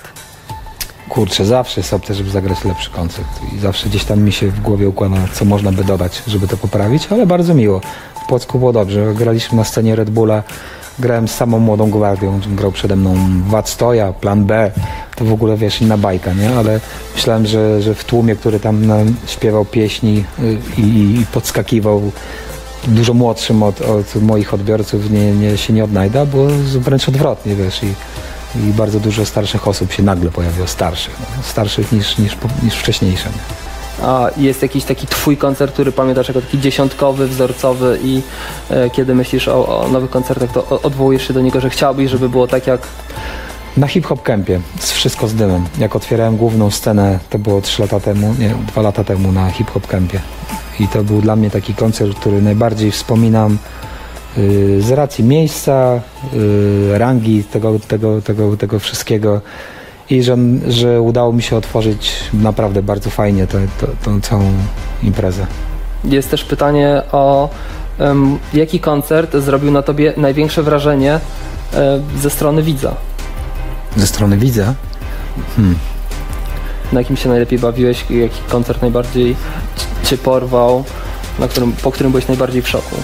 Kurczę, 1.10 1.46
zawsze 1.46 1.82
jest 1.82 1.94
opcja, 1.94 2.16
żeby 2.16 2.30
zagrać 2.30 2.64
lepszy 2.66 2.90
koncert 2.90 3.28
i 3.56 3.60
zawsze 3.60 3.90
gdzieś 3.90 4.04
tam 4.04 4.22
mi 4.22 4.32
się 4.32 4.48
w 4.48 4.62
głowie 4.62 4.90
układa, 4.90 5.16
co 5.34 5.46
można 5.46 5.72
by 5.72 5.84
dodać, 5.84 6.24
żeby 6.28 6.48
to 6.48 6.58
poprawić, 6.58 7.08
ale 7.12 7.26
bardzo 7.26 7.54
miło. 7.54 7.82
W 8.24 8.28
Płocku 8.28 8.60
było 8.60 8.74
dobrze. 8.74 9.14
Graliśmy 9.14 9.58
na 9.58 9.64
scenie 9.64 9.96
Red 9.96 10.10
Bulla, 10.10 10.44
grałem 11.00 11.28
z 11.28 11.36
samą 11.36 11.60
młodą 11.60 11.92
gwardią, 11.92 12.40
grał 12.48 12.72
przede 12.72 12.96
mną 12.96 13.16
Wad 13.48 13.70
Stoja, 13.70 14.14
Plan 14.14 14.46
B, 14.46 14.72
to 15.16 15.26
w 15.26 15.34
ogóle 15.34 15.58
wiesz, 15.58 15.82
inna 15.82 15.98
bajka, 15.98 16.34
nie? 16.34 16.56
Ale 16.58 16.80
myślałem, 17.16 17.46
że, 17.46 17.82
że 17.82 17.96
w 17.96 18.04
tłumie, 18.04 18.36
który 18.36 18.60
tam 18.60 18.84
śpiewał 19.28 19.66
pieśni 19.66 20.24
y, 20.40 20.58
i, 20.78 21.20
i 21.22 21.26
podskakiwał 21.34 22.12
dużo 22.88 23.14
młodszym 23.14 23.64
od, 23.64 23.82
od 23.82 24.16
moich 24.16 24.54
odbiorców 24.54 25.12
nie, 25.12 25.32
nie, 25.32 25.58
się 25.58 25.74
nie 25.74 25.84
odnajda, 25.84 26.26
bo 26.26 26.48
wręcz 26.80 27.10
odwrotnie, 27.10 27.56
wiesz, 27.56 27.82
i, 27.84 27.88
i 28.60 28.74
bardzo 28.74 29.00
dużo 29.00 29.26
starszych 29.26 29.68
osób 29.68 29.92
się 29.92 30.04
nagle 30.04 30.32
pojawiło, 30.32 30.68
starszych, 30.68 31.16
no, 31.20 31.44
starszych 31.44 31.92
niż, 31.92 32.18
niż, 32.18 32.38
niż 32.64 32.74
wcześniejsze. 32.74 33.30
Nie? 33.30 33.68
A 34.06 34.30
jest 34.38 34.62
jakiś 34.62 34.84
taki 34.84 35.08
twój 35.08 35.38
koncert, 35.38 35.74
który 35.74 35.92
pamiętasz 35.92 36.28
jako 36.28 36.42
taki 36.42 36.60
dziesiątkowy, 36.60 37.28
wzorcowy 37.28 38.00
i 38.04 38.22
e, 38.70 38.90
kiedy 38.90 39.16
myślisz 39.16 39.48
o, 39.48 39.82
o 39.82 39.88
nowych 39.88 40.10
koncertach, 40.10 40.52
to 40.52 40.82
odwołujesz 40.84 41.28
się 41.28 41.34
do 41.34 41.42
niego, 41.42 41.62
że 41.62 41.70
chciałbyś, 41.70 42.12
żeby 42.12 42.30
było 42.30 42.48
tak 42.48 42.68
jak... 42.68 42.82
Na 43.78 43.88
Hip 43.88 44.06
Hop 44.06 44.24
Campie, 44.24 44.60
z 44.80 44.92
Wszystko 44.92 45.28
z 45.28 45.34
dymem. 45.36 45.66
Jak 45.80 45.96
otwierałem 45.96 46.38
główną 46.38 46.72
scenę, 46.72 47.20
to 47.30 47.40
było 47.40 47.62
3 47.62 47.82
lata 47.82 48.00
temu, 48.00 48.36
nie, 48.40 48.50
2 48.72 48.82
lata 48.82 49.04
temu 49.04 49.32
na 49.32 49.50
Hip 49.52 49.70
Hop 49.72 49.88
Campie. 49.88 50.20
I 50.80 50.88
to 50.88 51.04
był 51.04 51.22
dla 51.22 51.36
mnie 51.36 51.50
taki 51.50 51.74
koncert, 51.74 52.20
który 52.20 52.42
najbardziej 52.42 52.92
wspominam 52.92 53.58
yy, 54.38 54.82
z 54.82 54.92
racji 54.92 55.24
miejsca, 55.24 56.00
yy, 56.34 56.98
rangi 56.98 57.44
tego, 57.44 57.80
tego, 57.80 58.22
tego, 58.22 58.58
tego 58.58 58.80
wszystkiego 58.80 59.42
i 60.10 60.24
że, 60.24 60.38
że 60.68 61.02
udało 61.02 61.34
mi 61.34 61.42
się 61.42 61.56
otworzyć 61.56 62.14
naprawdę 62.34 62.84
bardzo 62.84 63.10
fajnie 63.10 63.48
tę 63.48 63.60
tę- 64.06 64.22
całą 64.22 64.52
imprezę. 65.04 65.46
Jest 66.04 66.32
też 66.32 66.44
pytanie 66.44 67.02
o 67.12 67.50
em, 68.00 68.38
jaki 68.54 68.80
koncert 68.80 69.36
zrobił 69.36 69.72
na 69.72 69.82
tobie 69.82 70.14
największe 70.18 70.64
wrażenie 70.64 71.20
e, 71.74 72.00
ze 72.22 72.30
strony 72.30 72.64
widza? 72.64 72.96
Ze 73.98 74.08
strony 74.08 74.38
widza 74.38 74.74
Na 76.94 77.00
jakim 77.00 77.18
się 77.18 77.30
najlepiej 77.30 77.60
bawiłeś? 77.60 78.06
Jaki 78.10 78.42
koncert 78.48 78.82
najbardziej 78.82 79.36
cię 80.04 80.18
porwał? 80.18 80.84
Na 81.40 81.48
którym, 81.48 81.72
po 81.72 81.92
którym 81.92 82.12
byłeś 82.12 82.28
najbardziej 82.28 82.62
w 82.62 82.70
szoku? 82.70 82.96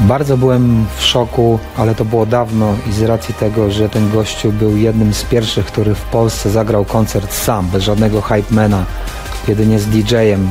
Bardzo 0.00 0.36
byłem 0.36 0.86
w 0.96 1.02
szoku, 1.02 1.58
ale 1.76 1.94
to 1.94 2.04
było 2.04 2.26
dawno 2.26 2.76
i 2.90 2.92
z 2.92 3.02
racji 3.02 3.34
tego, 3.34 3.70
że 3.70 3.88
ten 3.88 4.10
gościu 4.10 4.52
był 4.52 4.76
jednym 4.76 5.14
z 5.14 5.24
pierwszych, 5.24 5.66
który 5.66 5.94
w 5.94 6.02
Polsce 6.02 6.50
zagrał 6.50 6.84
koncert 6.84 7.32
sam, 7.32 7.66
bez 7.66 7.82
żadnego 7.82 8.20
hypemana, 8.20 8.84
jedynie 9.48 9.78
z 9.78 9.86
DJ-em, 9.86 10.48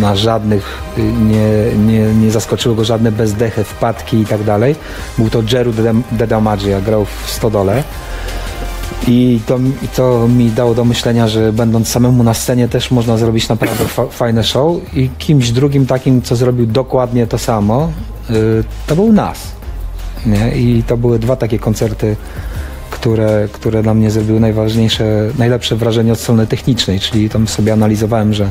na 0.00 0.16
żadnych, 0.16 0.82
y, 0.98 1.02
nie, 1.02 1.76
nie, 1.76 2.14
nie 2.14 2.30
zaskoczyły 2.30 2.76
go 2.76 2.84
żadne 2.84 3.12
bezdechy, 3.12 3.64
wpadki 3.64 4.20
i 4.20 4.26
tak 4.26 4.44
dalej. 4.44 4.76
Był 5.18 5.30
to 5.30 5.42
Jeru 5.52 5.72
Dedamagia, 6.12 6.80
grał 6.80 7.04
w 7.04 7.30
Stodole. 7.30 7.84
I 9.08 9.40
to, 9.46 9.58
I 9.82 9.88
to 9.88 10.28
mi 10.28 10.50
dało 10.50 10.74
do 10.74 10.84
myślenia, 10.84 11.28
że 11.28 11.52
będąc 11.52 11.88
samemu 11.88 12.22
na 12.22 12.34
scenie 12.34 12.68
też 12.68 12.90
można 12.90 13.16
zrobić 13.16 13.48
naprawdę 13.48 13.84
fa 13.84 14.06
fajne 14.06 14.44
show 14.44 14.94
i 14.94 15.10
kimś 15.18 15.50
drugim 15.50 15.86
takim, 15.86 16.22
co 16.22 16.36
zrobił 16.36 16.66
dokładnie 16.66 17.26
to 17.26 17.38
samo, 17.38 17.92
yy, 18.30 18.64
to 18.86 18.96
był 18.96 19.12
nas. 19.12 19.38
Nie? 20.26 20.58
I 20.58 20.82
to 20.82 20.96
były 20.96 21.18
dwa 21.18 21.36
takie 21.36 21.58
koncerty, 21.58 22.16
które, 23.00 23.48
które 23.52 23.82
dla 23.82 23.94
mnie 23.94 24.10
zrobiły 24.10 24.40
najważniejsze, 24.40 25.04
najlepsze 25.38 25.76
wrażenie 25.76 26.12
od 26.12 26.18
strony 26.18 26.46
technicznej, 26.46 27.00
czyli 27.00 27.30
tam 27.30 27.48
sobie 27.48 27.72
analizowałem, 27.72 28.34
że, 28.34 28.50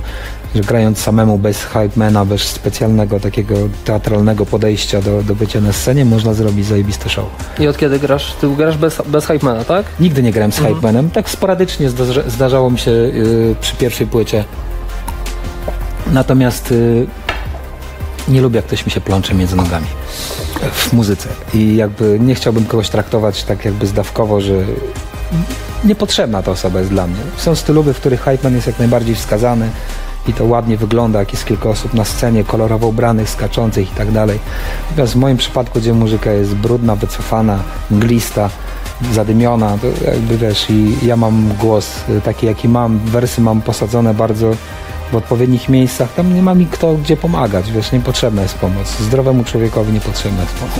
że 0.55 0.61
grając 0.61 0.97
samemu 0.97 1.37
bez 1.37 1.63
hypemana, 1.63 2.25
bez 2.25 2.41
specjalnego 2.41 3.19
takiego 3.19 3.55
teatralnego 3.85 4.45
podejścia 4.45 5.01
do, 5.01 5.23
do 5.23 5.35
bycia 5.35 5.61
na 5.61 5.73
scenie, 5.73 6.05
można 6.05 6.33
zrobić 6.33 6.65
zajebiste 6.65 7.09
show. 7.09 7.25
I 7.59 7.67
od 7.67 7.77
kiedy 7.77 7.99
grasz? 7.99 8.33
Ty 8.41 8.55
grasz 8.55 8.77
bez, 8.77 9.01
bez 9.07 9.25
hypemana, 9.25 9.63
tak? 9.63 9.85
Nigdy 9.99 10.23
nie 10.23 10.31
grałem 10.31 10.51
z 10.51 10.59
mhm. 10.59 10.75
hypemanem, 10.75 11.09
tak 11.09 11.29
sporadycznie 11.29 11.89
zdarza, 11.89 12.21
zdarzało 12.27 12.69
mi 12.69 12.79
się 12.79 12.91
yy, 12.91 13.55
przy 13.61 13.75
pierwszej 13.75 14.07
płycie. 14.07 14.43
Natomiast 16.13 16.71
yy, 16.71 17.07
nie 18.29 18.41
lubię, 18.41 18.55
jak 18.55 18.65
ktoś 18.65 18.85
mi 18.85 18.91
się 18.91 19.01
plącze 19.01 19.33
między 19.33 19.55
nogami 19.55 19.87
w 20.71 20.93
muzyce. 20.93 21.29
I 21.53 21.75
jakby 21.75 22.19
nie 22.19 22.35
chciałbym 22.35 22.65
kogoś 22.65 22.89
traktować 22.89 23.43
tak 23.43 23.65
jakby 23.65 23.87
zdawkowo, 23.87 24.41
że 24.41 24.53
niepotrzebna 25.83 26.43
ta 26.43 26.51
osoba 26.51 26.79
jest 26.79 26.91
dla 26.91 27.07
mnie. 27.07 27.19
Są 27.37 27.55
stylowy, 27.55 27.93
w 27.93 27.97
których 27.97 28.21
Hypeman 28.21 28.55
jest 28.55 28.67
jak 28.67 28.79
najbardziej 28.79 29.15
wskazany 29.15 29.69
i 30.27 30.33
to 30.33 30.45
ładnie 30.45 30.77
wygląda, 30.77 31.19
jak 31.19 31.33
jest 31.33 31.45
kilka 31.45 31.69
osób 31.69 31.93
na 31.93 32.05
scenie, 32.05 32.43
kolorowo 32.43 32.87
ubranych, 32.87 33.29
skaczących 33.29 33.91
i 33.91 33.95
tak 33.95 34.11
dalej. 34.11 34.39
Natomiast 34.89 35.13
w 35.13 35.15
moim 35.15 35.37
przypadku, 35.37 35.79
gdzie 35.79 35.93
muzyka 35.93 36.31
jest 36.31 36.55
brudna, 36.55 36.95
wycofana, 36.95 37.59
mglista, 37.91 38.49
zadymiona, 39.13 39.77
to 39.77 39.87
jakby 40.05 40.37
wiesz, 40.37 40.69
i 40.69 41.07
ja 41.07 41.15
mam 41.15 41.53
głos 41.59 41.91
taki, 42.23 42.45
jaki 42.45 42.69
mam, 42.69 42.99
wersy 42.99 43.41
mam 43.41 43.61
posadzone 43.61 44.13
bardzo 44.13 44.51
w 45.11 45.15
odpowiednich 45.15 45.69
miejscach, 45.69 46.13
tam 46.13 46.35
nie 46.35 46.41
ma 46.41 46.55
mi 46.55 46.65
kto 46.65 46.93
gdzie 46.93 47.17
pomagać, 47.17 47.71
wiesz, 47.71 47.91
niepotrzebna 47.91 48.41
jest 48.41 48.55
pomoc. 48.55 48.97
Zdrowemu 48.99 49.43
człowiekowi 49.43 49.93
niepotrzebna 49.93 50.41
jest 50.41 50.53
pomoc. 50.53 50.79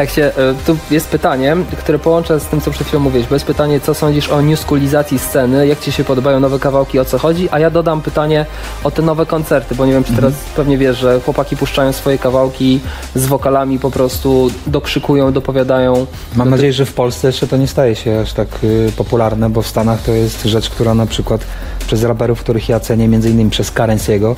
Jak 0.00 0.10
się, 0.10 0.22
e, 0.22 0.54
tu 0.66 0.76
jest 0.90 1.08
pytanie, 1.08 1.56
które 1.78 1.98
połączę 1.98 2.40
z 2.40 2.44
tym, 2.44 2.60
co 2.60 2.70
przed 2.70 2.86
chwilą 2.86 3.02
mówiłeś, 3.02 3.26
bo 3.26 3.34
jest 3.34 3.46
pytanie, 3.46 3.80
co 3.80 3.94
sądzisz 3.94 4.28
o 4.28 4.40
newskulizacji 4.40 5.18
sceny, 5.18 5.66
jak 5.66 5.80
Ci 5.80 5.92
się 5.92 6.04
podobają 6.04 6.40
nowe 6.40 6.58
kawałki, 6.58 6.98
o 6.98 7.04
co 7.04 7.18
chodzi, 7.18 7.48
a 7.50 7.58
ja 7.58 7.70
dodam 7.70 8.02
pytanie 8.02 8.46
o 8.84 8.90
te 8.90 9.02
nowe 9.02 9.26
koncerty, 9.26 9.74
bo 9.74 9.86
nie 9.86 9.92
wiem, 9.92 10.04
czy 10.04 10.12
teraz 10.12 10.32
mhm. 10.32 10.52
pewnie 10.56 10.78
wiesz, 10.78 10.98
że 10.98 11.20
chłopaki 11.20 11.56
puszczają 11.56 11.92
swoje 11.92 12.18
kawałki 12.18 12.80
z 13.14 13.26
wokalami, 13.26 13.78
po 13.78 13.90
prostu 13.90 14.50
dokrzykują, 14.66 15.32
dopowiadają. 15.32 16.06
Mam 16.36 16.46
do 16.46 16.50
nadzieję, 16.50 16.72
że 16.72 16.86
w 16.86 16.94
Polsce 16.94 17.28
jeszcze 17.28 17.46
to 17.46 17.56
nie 17.56 17.66
staje 17.66 17.96
się 17.96 18.20
aż 18.20 18.32
tak 18.32 18.48
y, 18.64 18.92
popularne, 18.96 19.50
bo 19.50 19.62
w 19.62 19.66
Stanach 19.66 20.02
to 20.02 20.12
jest 20.12 20.44
rzecz, 20.44 20.70
która 20.70 20.94
na 20.94 21.06
przykład 21.06 21.40
przez 21.86 22.04
raperów, 22.04 22.40
których 22.40 22.68
ja 22.68 22.80
cenię, 22.80 23.08
między 23.08 23.30
innymi 23.30 23.50
przez 23.50 23.70
Karensiego, 23.70 24.36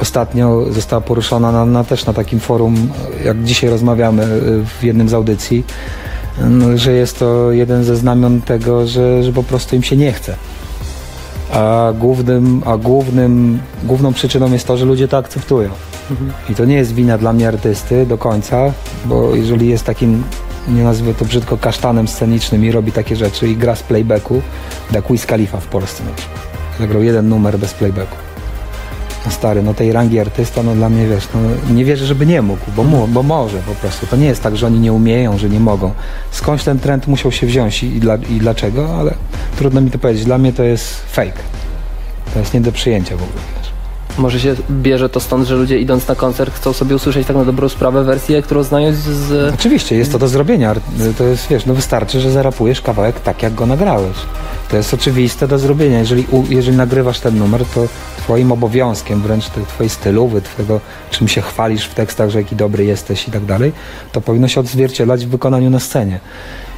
ostatnio 0.00 0.64
została 0.70 1.00
poruszona 1.00 1.52
na, 1.52 1.66
na, 1.66 1.84
też 1.84 2.06
na 2.06 2.12
takim 2.12 2.40
forum, 2.40 2.90
jak 3.24 3.42
dzisiaj 3.44 3.70
rozmawiamy 3.70 4.22
y, 4.22 4.64
w 4.78 4.84
jednym 4.84 4.99
z 5.08 5.14
audycji, 5.14 5.64
że 6.74 6.92
jest 6.92 7.18
to 7.18 7.52
jeden 7.52 7.84
ze 7.84 7.96
znamion 7.96 8.40
tego, 8.40 8.86
że, 8.86 9.22
że 9.22 9.32
po 9.32 9.42
prostu 9.42 9.76
im 9.76 9.82
się 9.82 9.96
nie 9.96 10.12
chce. 10.12 10.36
A, 11.52 11.92
głównym, 11.98 12.62
a 12.66 12.76
głównym, 12.76 13.60
główną 13.84 14.12
przyczyną 14.12 14.52
jest 14.52 14.66
to, 14.66 14.76
że 14.76 14.84
ludzie 14.84 15.08
to 15.08 15.16
akceptują. 15.16 15.70
I 16.48 16.54
to 16.54 16.64
nie 16.64 16.74
jest 16.74 16.94
wina 16.94 17.18
dla 17.18 17.32
mnie 17.32 17.48
artysty 17.48 18.06
do 18.06 18.18
końca, 18.18 18.72
bo 19.04 19.36
jeżeli 19.36 19.68
jest 19.68 19.84
takim, 19.84 20.22
nie 20.68 20.84
nazwę 20.84 21.14
to 21.14 21.24
brzydko, 21.24 21.56
kasztanem 21.56 22.08
scenicznym 22.08 22.64
i 22.64 22.72
robi 22.72 22.92
takie 22.92 23.16
rzeczy 23.16 23.48
i 23.48 23.56
gra 23.56 23.76
z 23.76 23.82
playbacku, 23.82 24.42
jak 24.92 25.12
Wiz 25.12 25.26
Khalifa 25.26 25.60
w 25.60 25.66
Polsce 25.66 26.04
na 26.04 26.12
przykład. 26.12 26.40
Zagrał 26.78 27.02
jeden 27.02 27.28
numer 27.28 27.58
bez 27.58 27.74
playbacku. 27.74 28.29
No 29.26 29.32
stary, 29.32 29.62
no 29.62 29.74
tej 29.74 29.92
rangi 29.92 30.20
artysta, 30.20 30.62
no 30.62 30.74
dla 30.74 30.88
mnie 30.88 31.06
wiesz, 31.06 31.28
no 31.34 31.40
nie 31.74 31.84
wierzę, 31.84 32.06
żeby 32.06 32.26
nie 32.26 32.42
mógł, 32.42 32.62
bo, 32.76 32.84
mu, 32.84 33.08
bo 33.08 33.22
może 33.22 33.58
po 33.58 33.74
prostu. 33.74 34.06
To 34.06 34.16
nie 34.16 34.26
jest 34.26 34.42
tak, 34.42 34.56
że 34.56 34.66
oni 34.66 34.80
nie 34.80 34.92
umieją, 34.92 35.38
że 35.38 35.48
nie 35.48 35.60
mogą. 35.60 35.92
Skądś 36.30 36.64
ten 36.64 36.78
trend 36.78 37.06
musiał 37.06 37.32
się 37.32 37.46
wziąć 37.46 37.82
i, 37.82 37.86
i, 37.96 38.00
dla, 38.00 38.16
i 38.16 38.38
dlaczego, 38.38 38.96
ale 38.98 39.14
trudno 39.58 39.80
mi 39.80 39.90
to 39.90 39.98
powiedzieć. 39.98 40.24
Dla 40.24 40.38
mnie 40.38 40.52
to 40.52 40.62
jest 40.62 41.00
fake. 41.12 41.32
To 42.34 42.38
jest 42.38 42.54
nie 42.54 42.60
do 42.60 42.72
przyjęcia 42.72 43.16
w 43.16 43.22
ogóle. 43.22 43.40
Może 44.18 44.40
się 44.40 44.54
bierze 44.70 45.08
to 45.08 45.20
stąd, 45.20 45.46
że 45.48 45.54
ludzie 45.54 45.78
idąc 45.78 46.08
na 46.08 46.14
koncert 46.14 46.54
chcą 46.54 46.72
sobie 46.72 46.96
usłyszeć 46.96 47.26
tak 47.26 47.36
na 47.36 47.44
dobrą 47.44 47.68
sprawę 47.68 48.04
wersję, 48.04 48.42
którą 48.42 48.62
znają 48.62 48.92
z... 48.92 48.96
z... 48.96 49.54
Oczywiście, 49.54 49.96
jest 49.96 50.12
to 50.12 50.18
do 50.18 50.28
zrobienia. 50.28 50.74
To 51.18 51.24
jest, 51.24 51.48
wiesz, 51.48 51.66
no 51.66 51.74
wystarczy, 51.74 52.20
że 52.20 52.30
zarapujesz 52.30 52.80
kawałek 52.80 53.20
tak, 53.20 53.42
jak 53.42 53.54
go 53.54 53.66
nagrałeś. 53.66 54.16
To 54.70 54.76
jest 54.76 54.94
oczywiste 54.94 55.48
do 55.48 55.58
zrobienia. 55.58 55.98
Jeżeli, 55.98 56.26
jeżeli 56.48 56.76
nagrywasz 56.76 57.20
ten 57.20 57.38
numer, 57.38 57.64
to 57.74 57.88
twoim 58.16 58.52
obowiązkiem, 58.52 59.22
wręcz 59.22 59.44
twojej 59.68 59.90
stylowy, 59.90 60.42
twojego, 60.42 60.80
czym 61.10 61.28
się 61.28 61.40
chwalisz 61.40 61.84
w 61.84 61.94
tekstach, 61.94 62.30
że 62.30 62.38
jaki 62.38 62.56
dobry 62.56 62.84
jesteś 62.84 63.28
i 63.28 63.30
tak 63.30 63.44
dalej, 63.44 63.72
to 64.12 64.20
powinno 64.20 64.48
się 64.48 64.60
odzwierciedlać 64.60 65.26
w 65.26 65.28
wykonaniu 65.28 65.70
na 65.70 65.80
scenie. 65.80 66.20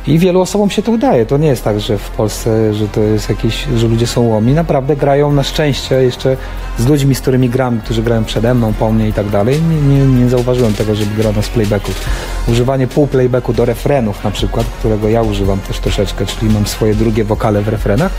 I 0.06 0.18
wielu 0.18 0.40
osobom 0.40 0.70
się 0.70 0.82
to 0.82 0.92
udaje. 0.92 1.26
To 1.26 1.36
nie 1.36 1.48
jest 1.48 1.64
tak, 1.64 1.80
że 1.80 1.98
w 1.98 2.10
Polsce, 2.10 2.74
że 2.74 2.88
to 2.88 3.00
jest 3.00 3.28
jakieś, 3.28 3.66
że 3.76 3.88
ludzie 3.88 4.06
są 4.06 4.22
łomi. 4.22 4.52
Naprawdę 4.52 4.96
grają 4.96 5.32
na 5.32 5.42
szczęście 5.42 6.02
jeszcze 6.02 6.36
z 6.78 6.86
ludźmi, 6.86 7.14
z 7.14 7.20
którymi 7.20 7.48
gram, 7.48 7.80
którzy 7.80 8.02
grają 8.02 8.24
przede 8.24 8.54
mną, 8.54 8.72
po 8.72 8.92
mnie 8.92 9.08
i 9.08 9.12
tak 9.12 9.28
dalej. 9.28 9.62
Nie, 9.62 9.94
nie, 9.94 10.06
nie 10.06 10.28
zauważyłem 10.28 10.74
tego, 10.74 10.94
żeby 10.94 11.16
grano 11.16 11.42
z 11.42 11.48
playbacków. 11.48 12.04
Używanie 12.48 12.86
pół 12.86 13.06
playbacku 13.06 13.52
do 13.52 13.64
refrenów 13.64 14.24
na 14.24 14.30
przykład, 14.30 14.66
którego 14.66 15.08
ja 15.08 15.22
używam 15.22 15.60
też 15.60 15.78
troszeczkę, 15.78 16.26
czyli 16.26 16.52
mam 16.52 16.66
swoje 16.66 16.94
drugie 16.94 17.24
wokale 17.24 17.62
w 17.62 17.68
refrenach, 17.68 18.12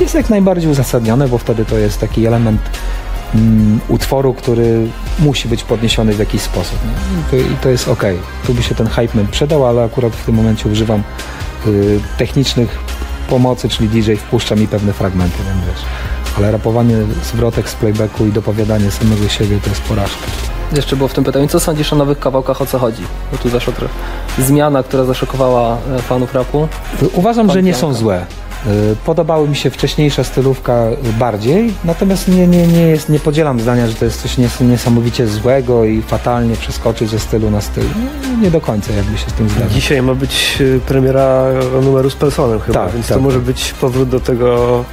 jest 0.00 0.14
jak 0.14 0.30
najbardziej 0.30 0.70
uzasadnione, 0.70 1.28
bo 1.28 1.38
wtedy 1.38 1.64
to 1.64 1.78
jest 1.78 2.00
taki 2.00 2.26
element 2.26 2.60
mm, 3.34 3.80
utworu, 3.88 4.34
który 4.34 4.86
musi 5.18 5.48
być 5.48 5.64
podniesiony 5.64 6.12
w 6.12 6.18
jakiś 6.18 6.42
sposób. 6.42 6.78
I 7.20 7.30
to, 7.30 7.36
i 7.36 7.56
to 7.62 7.68
jest 7.68 7.88
ok. 7.88 8.04
Tu 8.46 8.54
by 8.54 8.62
się 8.62 8.74
ten 8.74 8.86
hype 8.86 9.24
przydał, 9.30 9.66
ale 9.66 9.84
akurat 9.84 10.12
w 10.12 10.24
tym 10.24 10.34
momencie 10.34 10.68
używam 10.68 11.02
y, 11.66 12.00
technicznych 12.18 12.78
pomocy, 13.28 13.68
czyli 13.68 13.88
DJ 13.88 14.14
wpuszcza 14.14 14.54
mi 14.54 14.66
pewne 14.66 14.92
fragmenty, 14.92 15.38
więc 15.44 15.66
wiesz. 15.66 15.84
Ale 16.36 16.52
rapowanie 16.52 16.96
zwrotek 17.22 17.68
z 17.70 17.74
playbacku 17.74 18.26
i 18.26 18.32
dopowiadanie 18.32 18.90
samego 18.90 19.28
siebie 19.28 19.58
to 19.64 19.68
jest 19.68 19.82
porażka. 19.82 20.26
Jeszcze 20.76 20.96
było 20.96 21.08
w 21.08 21.14
tym 21.14 21.24
pytaniu, 21.24 21.48
co 21.48 21.60
sądzisz 21.60 21.92
o 21.92 21.96
nowych 21.96 22.18
kawałkach, 22.18 22.62
o 22.62 22.66
co 22.66 22.78
chodzi? 22.78 23.02
Bo 23.32 23.38
tu 23.38 23.48
zaszła 23.48 23.72
zmiana, 24.38 24.82
która 24.82 25.04
zaszokowała 25.04 25.78
e, 25.96 26.02
fanów 26.02 26.34
rapu. 26.34 26.68
Uważam, 27.12 27.46
Pan 27.46 27.54
że 27.54 27.62
nie 27.62 27.74
są 27.74 27.94
złe. 27.94 28.26
Y, 28.66 28.96
podobały 29.04 29.48
mi 29.48 29.56
się 29.56 29.70
wcześniejsza 29.70 30.24
stylówka 30.24 30.84
bardziej, 31.18 31.74
natomiast 31.84 32.28
nie, 32.28 32.46
nie, 32.46 32.66
nie, 32.66 32.80
jest, 32.80 33.08
nie 33.08 33.20
podzielam 33.20 33.60
zdania, 33.60 33.86
że 33.86 33.94
to 33.94 34.04
jest 34.04 34.22
coś 34.22 34.38
niesamowicie 34.60 35.26
złego 35.26 35.84
i 35.84 36.02
fatalnie 36.02 36.56
przeskoczyć 36.56 37.10
ze 37.10 37.18
stylu 37.18 37.50
na 37.50 37.60
styl. 37.60 37.84
Nie, 38.30 38.36
nie 38.36 38.50
do 38.50 38.60
końca 38.60 38.92
jakby 38.92 39.18
się 39.18 39.30
z 39.30 39.32
tym 39.32 39.48
zgadzam. 39.48 39.70
Dzisiaj 39.70 40.02
ma 40.02 40.14
być 40.14 40.58
y, 40.60 40.80
premiera 40.86 41.44
numeru 41.82 42.10
z 42.10 42.14
Personem 42.14 42.60
chyba, 42.60 42.84
tak, 42.84 42.94
więc 42.94 43.08
tak, 43.08 43.16
to 43.16 43.22
może 43.22 43.38
być 43.38 43.72
powrót 43.80 44.08
do 44.08 44.20
tego... 44.20 44.84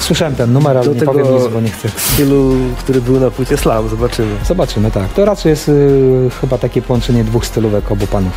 Słyszałem 0.00 0.34
ten 0.34 0.52
numer, 0.52 0.78
ale 0.78 0.88
nie 0.88 0.94
tego 0.94 1.12
powiem 1.12 1.34
nic, 1.34 1.46
bo 1.46 1.60
nie 1.60 1.70
chcę. 1.70 1.88
stylu, 1.88 2.54
który 2.78 3.00
był 3.00 3.20
na 3.20 3.30
płycie 3.30 3.56
Slam, 3.56 3.88
zobaczymy. 3.88 4.36
Zobaczymy, 4.46 4.90
tak. 4.90 5.12
To 5.12 5.24
raczej 5.24 5.50
jest 5.50 5.68
y, 5.68 6.30
chyba 6.40 6.58
takie 6.58 6.82
połączenie 6.82 7.24
dwóch 7.24 7.46
stylówek 7.46 7.92
obu 7.92 8.06
panów. 8.06 8.32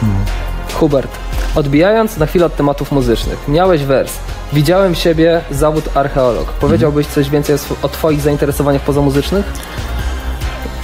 Hmm. 0.00 0.45
Hubert, 0.76 1.10
odbijając 1.54 2.16
na 2.16 2.26
chwilę 2.26 2.46
od 2.46 2.56
tematów 2.56 2.92
muzycznych, 2.92 3.48
miałeś 3.48 3.84
wers. 3.84 4.12
Widziałem 4.52 4.94
siebie, 4.94 5.40
zawód 5.50 5.84
archeolog. 5.94 6.52
Powiedziałbyś 6.52 7.06
coś 7.06 7.30
więcej 7.30 7.56
o 7.82 7.88
Twoich 7.88 8.20
zainteresowaniach 8.20 8.82
pozamuzycznych? 8.82 9.52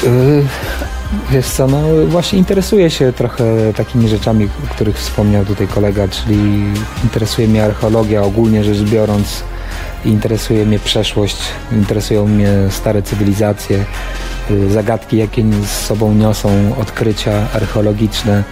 Yy, 0.02 0.44
wiesz 1.30 1.46
co, 1.46 1.66
no 1.66 1.82
właśnie 2.08 2.38
interesuję 2.38 2.90
się 2.90 3.12
trochę 3.12 3.44
takimi 3.76 4.08
rzeczami, 4.08 4.48
o 4.64 4.74
których 4.74 4.96
wspomniał 4.96 5.44
tutaj 5.44 5.68
kolega, 5.68 6.08
czyli 6.08 6.64
interesuje 7.04 7.48
mnie 7.48 7.64
archeologia 7.64 8.22
ogólnie 8.22 8.64
rzecz 8.64 8.90
biorąc, 8.90 9.42
interesuje 10.04 10.66
mnie 10.66 10.78
przeszłość, 10.78 11.38
interesują 11.72 12.26
mnie 12.26 12.50
stare 12.70 13.02
cywilizacje, 13.02 13.84
yy, 14.50 14.70
zagadki, 14.70 15.16
jakie 15.16 15.44
z 15.66 15.86
sobą 15.86 16.14
niosą 16.14 16.48
odkrycia 16.80 17.32
archeologiczne 17.54 18.44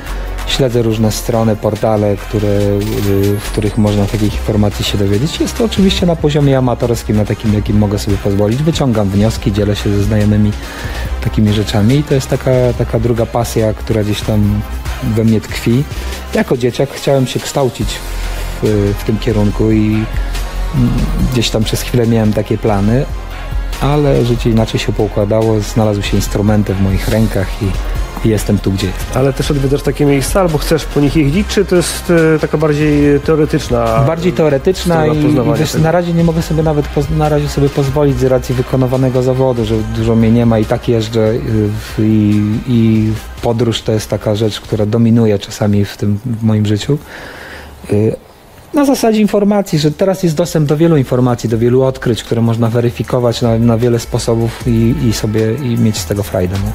Śledzę 0.47 0.83
różne 0.83 1.13
strony, 1.13 1.57
portale, 1.57 2.17
które, 2.17 2.49
y, 2.49 3.39
w 3.41 3.51
których 3.53 3.79
można 3.79 4.05
takich 4.05 4.35
informacji 4.35 4.85
się 4.85 4.99
dowiedzieć. 4.99 5.41
Jest 5.41 5.59
to 5.59 5.65
oczywiście 5.65 6.07
na 6.07 6.17
poziomie 6.17 6.59
amatorskim, 6.59 7.17
na 7.17 7.25
takim, 7.25 7.55
jakim 7.55 7.79
mogę 7.79 7.99
sobie 7.99 8.17
pozwolić. 8.17 8.63
Wyciągam 8.63 9.09
wnioski, 9.09 9.53
dzielę 9.53 9.77
się 9.77 9.91
ze 9.91 10.03
znajomymi 10.03 10.53
takimi 11.21 11.53
rzeczami 11.53 11.95
i 11.95 12.03
to 12.03 12.15
jest 12.15 12.29
taka, 12.29 12.51
taka 12.79 13.01
druga 13.01 13.27
pasja, 13.27 13.75
która 13.75 14.05
gdzieś 14.05 14.21
tam 14.21 14.61
we 15.03 15.25
mnie 15.25 15.41
tkwi. 15.41 15.85
Jako 16.35 16.57
dzieciak 16.57 16.91
chciałem 16.91 17.27
się 17.27 17.41
kształcić 17.41 17.89
w, 18.63 18.95
w 18.99 19.05
tym 19.05 19.19
kierunku 19.19 19.71
i 19.71 19.87
mm, 19.87 20.91
gdzieś 21.33 21.51
tam 21.51 21.65
przez 21.65 21.83
chwilę 21.83 22.07
miałem 22.07 22.33
takie 22.33 22.59
plany, 22.59 23.05
ale 23.81 24.25
życie 24.25 24.51
inaczej 24.51 24.81
się 24.81 24.93
poukładało, 24.93 25.61
znalazły 25.61 26.03
się 26.03 26.17
instrumenty 26.17 26.75
w 26.75 26.81
moich 26.83 27.09
rękach 27.09 27.63
i, 27.63 27.67
i 28.27 28.31
jestem 28.31 28.59
tu, 28.59 28.73
gdzie 28.73 28.87
jestem. 28.87 29.07
Ale 29.15 29.33
też 29.33 29.51
odwiedzasz 29.51 29.83
takie 29.83 30.05
miejsca, 30.07 30.41
albo 30.41 30.59
chcesz 30.59 30.85
po 30.85 31.01
nich 31.01 31.17
jeździć, 31.17 31.49
czy 31.49 31.65
to 31.65 31.77
jest 31.77 32.13
e, 32.35 32.39
taka 32.39 32.59
bardziej 32.59 33.21
teoretyczna? 33.21 34.05
Bardziej 34.07 34.33
teoretyczna 34.33 35.07
i, 35.07 35.19
i 35.19 35.59
wiesz, 35.59 35.75
na 35.75 35.93
razie 35.93 36.13
nie 36.13 36.25
mogę 36.25 36.43
sobie 36.43 36.63
nawet 36.63 36.87
na 37.19 37.29
razie 37.29 37.49
sobie 37.49 37.69
pozwolić 37.69 38.19
z 38.19 38.25
racji 38.25 38.55
wykonywanego 38.55 39.23
zawodu, 39.23 39.65
że 39.65 39.75
dużo 39.97 40.17
mnie 40.17 40.31
nie 40.31 40.47
ma 40.47 40.59
i 40.59 40.65
tak 40.65 40.89
jeżdżę 40.89 41.21
y, 41.21 41.71
i, 41.99 42.43
i 42.67 43.13
podróż 43.43 43.83
to 43.83 43.93
jest 43.93 44.11
taka 44.11 44.35
rzecz, 44.35 44.61
która 44.61 44.87
dominuje 44.87 45.39
czasami 45.39 45.85
w 45.85 45.97
tym 45.97 46.19
w 46.27 46.43
moim 46.43 46.67
życiu. 46.67 46.99
Y, 47.93 48.17
Na 48.75 48.85
zasadzie 48.85 49.21
informacji, 49.21 49.79
że 49.79 49.91
teraz 49.91 50.23
jest 50.23 50.37
dostęp 50.37 50.69
do 50.69 50.77
wielu 50.77 50.97
informacji, 50.97 51.49
do 51.49 51.59
wielu 51.59 51.83
odkryć, 51.83 52.23
które 52.25 52.43
można 52.43 52.69
weryfikować 52.69 53.43
na, 53.43 53.59
na 53.59 53.79
wiele 53.79 53.99
sposobów 53.99 54.67
i, 54.67 54.95
i 55.09 55.13
sobie 55.13 55.55
i 55.55 55.79
mieć 55.79 55.99
z 55.99 56.07
tego 56.07 56.23
frajdę. 56.23 56.55
Nie? 56.55 56.73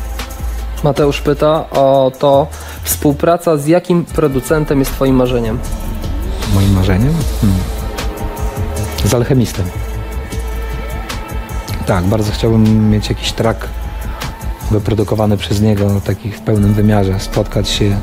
Mateusz 0.84 1.22
pyta 1.22 1.70
o 1.70 2.12
to, 2.20 2.48
współpraca 2.84 3.58
z 3.58 3.68
jakim 3.68 4.06
producentem 4.06 4.80
jest 4.80 4.92
twoim 4.92 5.16
marzeniem? 5.16 5.60
Moim 6.54 6.74
marzeniem? 6.74 7.14
Hmm. 7.42 7.60
Z 9.06 9.14
alchemistem. 9.14 9.66
Tak, 11.86 12.04
bardzo 12.04 12.32
chciałbym 12.32 12.90
mieć 12.90 13.10
jakiś 13.10 13.32
track 13.32 13.68
wyprodukowany 14.72 15.38
przez 15.38 15.62
niego, 15.62 16.02
taki 16.06 16.32
w 16.32 16.42
pełnym 16.42 16.74
wymiarze. 16.74 17.20
Spotkać 17.20 17.70
się, 17.70 17.98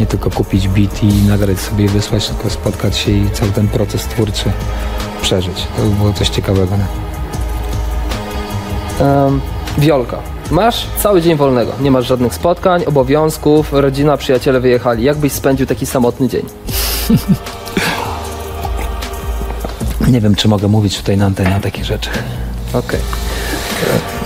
nie 0.00 0.06
tylko 0.06 0.30
kupić 0.30 0.68
beat 0.68 1.02
i 1.02 1.06
nagrać 1.06 1.58
sobie 1.58 1.84
i 1.84 1.88
wysłać, 1.88 2.28
tylko 2.28 2.50
spotkać 2.50 2.96
się 2.96 3.12
i 3.12 3.30
cały 3.30 3.50
ten 3.50 3.68
proces 3.68 4.02
twórczy 4.02 4.52
przeżyć. 5.22 5.66
To 5.76 5.82
by 5.82 5.90
było 5.90 6.12
coś 6.12 6.28
ciekawego. 6.28 6.74
Um, 9.00 9.40
Wiolka. 9.78 10.18
Masz 10.50 10.86
cały 10.98 11.22
dzień 11.22 11.36
wolnego, 11.36 11.72
nie 11.80 11.90
masz 11.90 12.06
żadnych 12.06 12.34
spotkań, 12.34 12.84
obowiązków, 12.86 13.72
rodzina, 13.72 14.16
przyjaciele 14.16 14.60
wyjechali. 14.60 15.04
Jak 15.04 15.16
byś 15.16 15.32
spędził 15.32 15.66
taki 15.66 15.86
samotny 15.86 16.28
dzień? 16.28 16.42
nie 20.12 20.20
wiem, 20.20 20.34
czy 20.34 20.48
mogę 20.48 20.68
mówić 20.68 20.98
tutaj 20.98 21.16
na 21.16 21.26
antenie 21.26 21.56
o 21.56 21.60
takich 21.60 21.84
rzeczach. 21.84 22.18
Okej. 22.72 23.00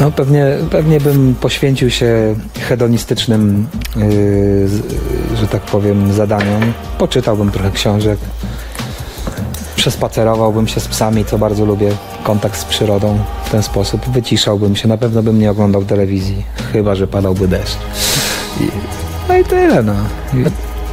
No 0.01 0.11
pewnie, 0.11 0.47
pewnie 0.71 1.01
bym 1.01 1.35
poświęcił 1.41 1.91
się 1.91 2.35
hedonistycznym, 2.61 3.67
yy, 3.97 5.37
że 5.37 5.47
tak 5.47 5.63
powiem, 5.63 6.13
zadaniom. 6.13 6.73
Poczytałbym 6.99 7.51
trochę 7.51 7.71
książek, 7.71 8.19
przespacerowałbym 9.77 10.69
się 10.69 10.81
z 10.81 10.89
psami, 10.89 11.25
co 11.25 11.39
bardzo 11.39 11.65
lubię, 11.65 11.91
kontakt 12.25 12.59
z 12.59 12.65
przyrodą 12.65 13.19
w 13.45 13.51
ten 13.51 13.63
sposób. 13.63 14.09
Wyciszałbym 14.09 14.77
się, 14.77 14.89
na 14.89 14.97
pewno 14.97 15.23
bym 15.23 15.39
nie 15.39 15.51
oglądał 15.51 15.85
telewizji, 15.85 16.45
chyba 16.73 16.95
że 16.95 17.07
padałby 17.07 17.49
deszcz. 17.49 17.77
I, 18.61 18.69
no 19.29 19.37
i 19.37 19.45
tyle, 19.45 19.83
no. 19.83 19.95
I 20.35 20.45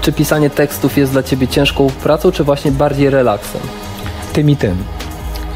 Czy 0.01 0.11
pisanie 0.11 0.49
tekstów 0.49 0.97
jest 0.97 1.11
dla 1.11 1.23
ciebie 1.23 1.47
ciężką 1.47 1.87
pracą, 2.03 2.31
czy 2.31 2.43
właśnie 2.43 2.71
bardziej 2.71 3.09
relaksem? 3.09 3.61
tym 4.33 4.49
i 4.49 4.55
tym, 4.55 4.77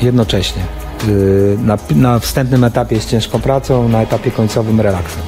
jednocześnie. 0.01 0.63
Yy, 1.07 1.57
Na, 1.63 1.77
na 1.95 2.19
wstępnym 2.19 2.63
etapie 2.63 2.95
jest 2.95 3.09
ciężką 3.09 3.41
pracą, 3.41 3.89
na 3.89 4.01
etapie 4.01 4.31
końcowym 4.31 4.81
relaksem. 4.81 5.21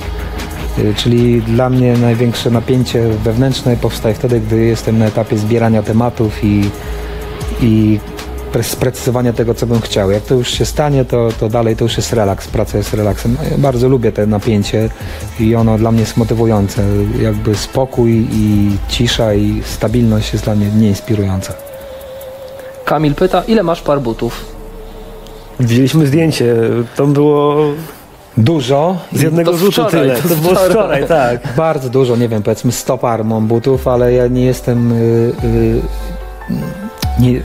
Yy, 0.77 0.94
Czyli 0.94 1.41
dla 1.41 1.70
mnie 1.70 1.98
największe 1.98 2.51
napięcie 2.51 3.08
wewnętrzne 3.24 3.77
powstaje 3.77 4.15
wtedy, 4.15 4.39
gdy 4.39 4.65
jestem 4.65 4.98
na 5.00 5.05
etapie 5.05 5.38
zbierania 5.38 5.84
tematów 5.84 6.44
i, 6.44 6.70
i 7.62 8.00
pre- 8.53 8.63
sprecyzowania 8.63 9.34
tego, 9.34 9.53
co 9.53 9.67
bym 9.67 9.82
chciał. 9.82 10.12
Jak 10.12 10.24
to 10.24 10.36
już 10.36 10.50
się 10.51 10.65
stanie, 10.65 11.05
to, 11.05 11.29
to 11.39 11.50
dalej 11.50 11.75
to 11.75 11.86
już 11.86 11.98
jest 11.98 12.13
relaks, 12.13 12.48
praca 12.48 12.77
jest 12.77 12.94
relaksem. 12.94 13.38
Ja 13.51 13.58
bardzo 13.58 13.88
lubię 13.89 14.12
te 14.12 14.27
napięcie 14.27 14.89
i 15.39 15.55
ono 15.55 15.77
dla 15.77 15.91
mnie 15.91 16.00
jest 16.01 16.17
motywujące. 16.17 16.83
Jakby 17.22 17.55
spokój 17.55 18.27
i 18.31 18.72
cisza 18.90 19.33
i 19.33 19.61
stabilność 19.66 20.33
jest 20.33 20.46
dla 20.46 20.55
mnie 20.55 20.68
nieinspirująca. 20.77 21.53
Kamil 22.85 23.16
pyta, 23.16 23.44
ile 23.48 23.64
masz 23.64 23.81
par 23.81 24.01
butów? 24.01 24.54
Widzieliśmy 25.59 26.07
zdjęcie, 26.07 26.55
tam 26.96 27.13
było 27.13 27.55
Dużo. 28.37 28.98
z 29.13 29.22
jednego 29.22 29.51
To 29.51 29.57
rzutu 29.57 29.72
wczoraj, 29.72 29.91
tyle. 29.91 30.15
to 30.15 30.29
To 30.29 30.35
było 30.35 30.55
wczoraj. 30.55 31.07
tak. 31.07 31.39
Bardzo 31.57 31.89
dużo, 31.89 32.15
nie 32.15 32.27
wiem, 32.29 32.44
powiedzmy 32.44 32.72
100 32.72 32.98
par 32.98 33.25
mam 33.25 33.48
butów, 33.48 33.87
ale 33.87 34.13
ja 34.13 34.27
nie 34.27 34.46
jestem. 34.46 34.91
y, 34.91 34.96
y, 35.44 35.81
nie, 37.20 37.41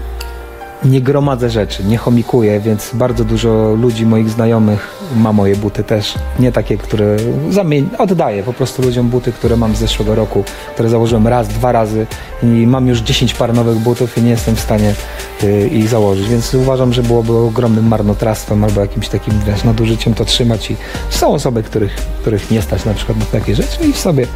nie 0.84 1.00
gromadzę 1.00 1.50
rzeczy, 1.50 1.84
nie 1.84 1.96
chomikuję, 1.98 2.60
więc 2.60 2.90
bardzo 2.94 3.24
dużo 3.24 3.74
ludzi, 3.80 4.06
moich 4.06 4.30
znajomych 4.30 4.99
ma 5.16 5.32
moje 5.32 5.56
buty 5.56 5.84
też. 5.84 6.14
Nie 6.38 6.52
takie, 6.52 6.78
które 6.78 7.16
zamień, 7.50 7.88
oddaję 7.98 8.42
po 8.42 8.52
prostu 8.52 8.82
ludziom 8.82 9.08
buty, 9.08 9.32
które 9.32 9.56
mam 9.56 9.76
z 9.76 9.78
zeszłego 9.78 10.14
roku, 10.14 10.44
które 10.74 10.88
założyłem 10.88 11.26
raz, 11.26 11.48
dwa 11.48 11.72
razy 11.72 12.06
i 12.42 12.46
mam 12.46 12.86
już 12.86 13.00
10 13.00 13.34
par 13.34 13.54
nowych 13.54 13.78
butów 13.78 14.18
i 14.18 14.22
nie 14.22 14.30
jestem 14.30 14.56
w 14.56 14.60
stanie 14.60 14.94
y, 15.42 15.68
ich 15.68 15.88
założyć, 15.88 16.28
więc 16.28 16.54
uważam, 16.54 16.92
że 16.92 17.02
byłoby 17.02 17.32
ogromnym 17.32 17.88
marnotrawstwem 17.88 18.64
albo 18.64 18.80
jakimś 18.80 19.08
takim 19.08 19.34
wiesz, 19.46 19.64
nadużyciem 19.64 20.14
to 20.14 20.24
trzymać 20.24 20.70
i 20.70 20.76
są 21.10 21.32
osoby, 21.32 21.62
których, 21.62 21.94
których 21.94 22.50
nie 22.50 22.62
stać 22.62 22.84
na 22.84 22.94
przykład 22.94 23.18
na 23.18 23.24
takie 23.24 23.54
rzeczy 23.54 23.84
i 23.88 23.92
sobie 23.92 24.26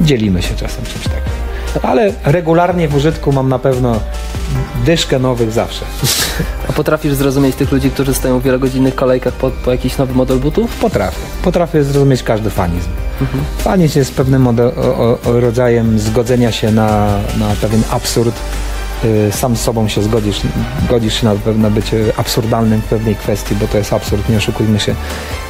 dzielimy 0.00 0.42
się 0.42 0.54
czasem 0.54 0.84
czymś 0.84 1.04
takim. 1.04 1.47
Ale 1.82 2.12
regularnie 2.24 2.88
w 2.88 2.94
użytku 2.94 3.32
mam 3.32 3.48
na 3.48 3.58
pewno 3.58 4.00
dyszkę 4.84 5.18
nowych 5.18 5.52
zawsze. 5.52 5.84
A 6.68 6.72
potrafisz 6.72 7.14
zrozumieć 7.14 7.56
tych 7.56 7.72
ludzi, 7.72 7.90
którzy 7.90 8.14
stoją 8.14 8.38
w 8.38 8.42
wielogodzinnych 8.42 8.94
kolejkach 8.94 9.34
po, 9.34 9.50
po 9.50 9.70
jakiś 9.70 9.98
nowy 9.98 10.14
model 10.14 10.38
butów? 10.38 10.76
Potrafię. 10.76 11.16
Potrafię 11.42 11.84
zrozumieć 11.84 12.22
każdy 12.22 12.50
fanizm. 12.50 12.88
Fanizm 13.58 13.98
jest 13.98 14.14
pewnym 14.14 14.44
mode- 14.44 14.72
o, 14.78 14.96
o, 14.98 15.18
o 15.30 15.40
rodzajem 15.40 15.98
zgodzenia 15.98 16.52
się 16.52 16.70
na, 16.72 17.06
na 17.38 17.48
pewien 17.60 17.82
absurd. 17.90 18.34
Y, 19.04 19.32
Sam 19.32 19.56
z 19.56 19.60
sobą 19.60 19.88
się 19.88 20.02
zgodzisz, 20.02 20.40
godzisz 20.88 21.20
się 21.20 21.26
na 21.26 21.34
pewne 21.34 21.70
bycie 21.70 22.04
absurdalnym 22.16 22.80
w 22.80 22.84
pewnej 22.84 23.16
kwestii, 23.16 23.54
bo 23.54 23.66
to 23.68 23.78
jest 23.78 23.92
absurd, 23.92 24.28
nie 24.28 24.36
oszukujmy 24.36 24.80
się. 24.80 24.94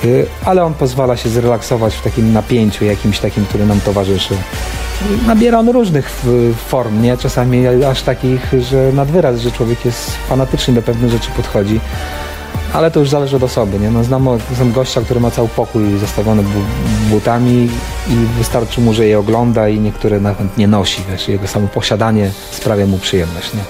Y, 0.05 0.27
Ale 0.45 0.65
on 0.65 0.75
pozwala 0.75 1.17
się 1.17 1.29
zrelaksować 1.29 1.95
w 1.95 2.03
takim 2.03 2.33
napięciu 2.33 2.85
jakimś 2.85 3.19
takim, 3.19 3.47
który 3.47 3.67
nam 3.67 3.81
towarzyszy. 3.81 4.35
Nabiera 5.27 5.59
on 5.59 5.69
różnych 5.69 6.23
form, 6.67 7.03
nie? 7.03 7.17
Czasami 7.17 7.67
aż 7.67 8.03
takich, 8.03 8.53
że 8.71 8.93
nad 8.93 9.11
wyraz, 9.11 9.41
że 9.41 9.53
człowiek 9.53 9.85
jest 9.85 10.11
fanatycznie 10.29 10.75
do 10.75 10.83
pewnych 10.83 11.11
rzeczy 11.11 11.31
podchodzi. 11.37 11.81
Ale 12.73 12.91
to 12.91 13.01
już 13.01 13.09
zależy 13.09 13.37
od 13.37 13.43
osoby, 13.43 13.79
nie? 13.79 13.91
No, 13.91 14.05
znam, 14.05 14.29
znam 14.57 14.73
gościa, 14.73 15.01
który 15.01 15.21
ma 15.21 15.31
cały 15.31 15.49
pokój 15.49 15.99
zastawiony 15.99 16.43
bu 16.43 16.61
butami 17.11 17.71
i 18.09 18.39
wystarczy 18.39 18.81
mu, 18.81 18.95
że 18.95 19.07
je 19.07 19.19
ogląda 19.19 19.69
i 19.69 19.81
niektóre 19.81 20.21
nawet 20.21 20.59
nie 20.59 20.69
nosi, 20.69 21.03
wiesz, 21.11 21.29
jego 21.29 21.47
samo 21.47 21.69
posiadanie 21.69 22.31
sprawia 22.51 22.87
mu 22.87 22.99
przyjemność, 22.99 23.55
nie? 23.55 23.61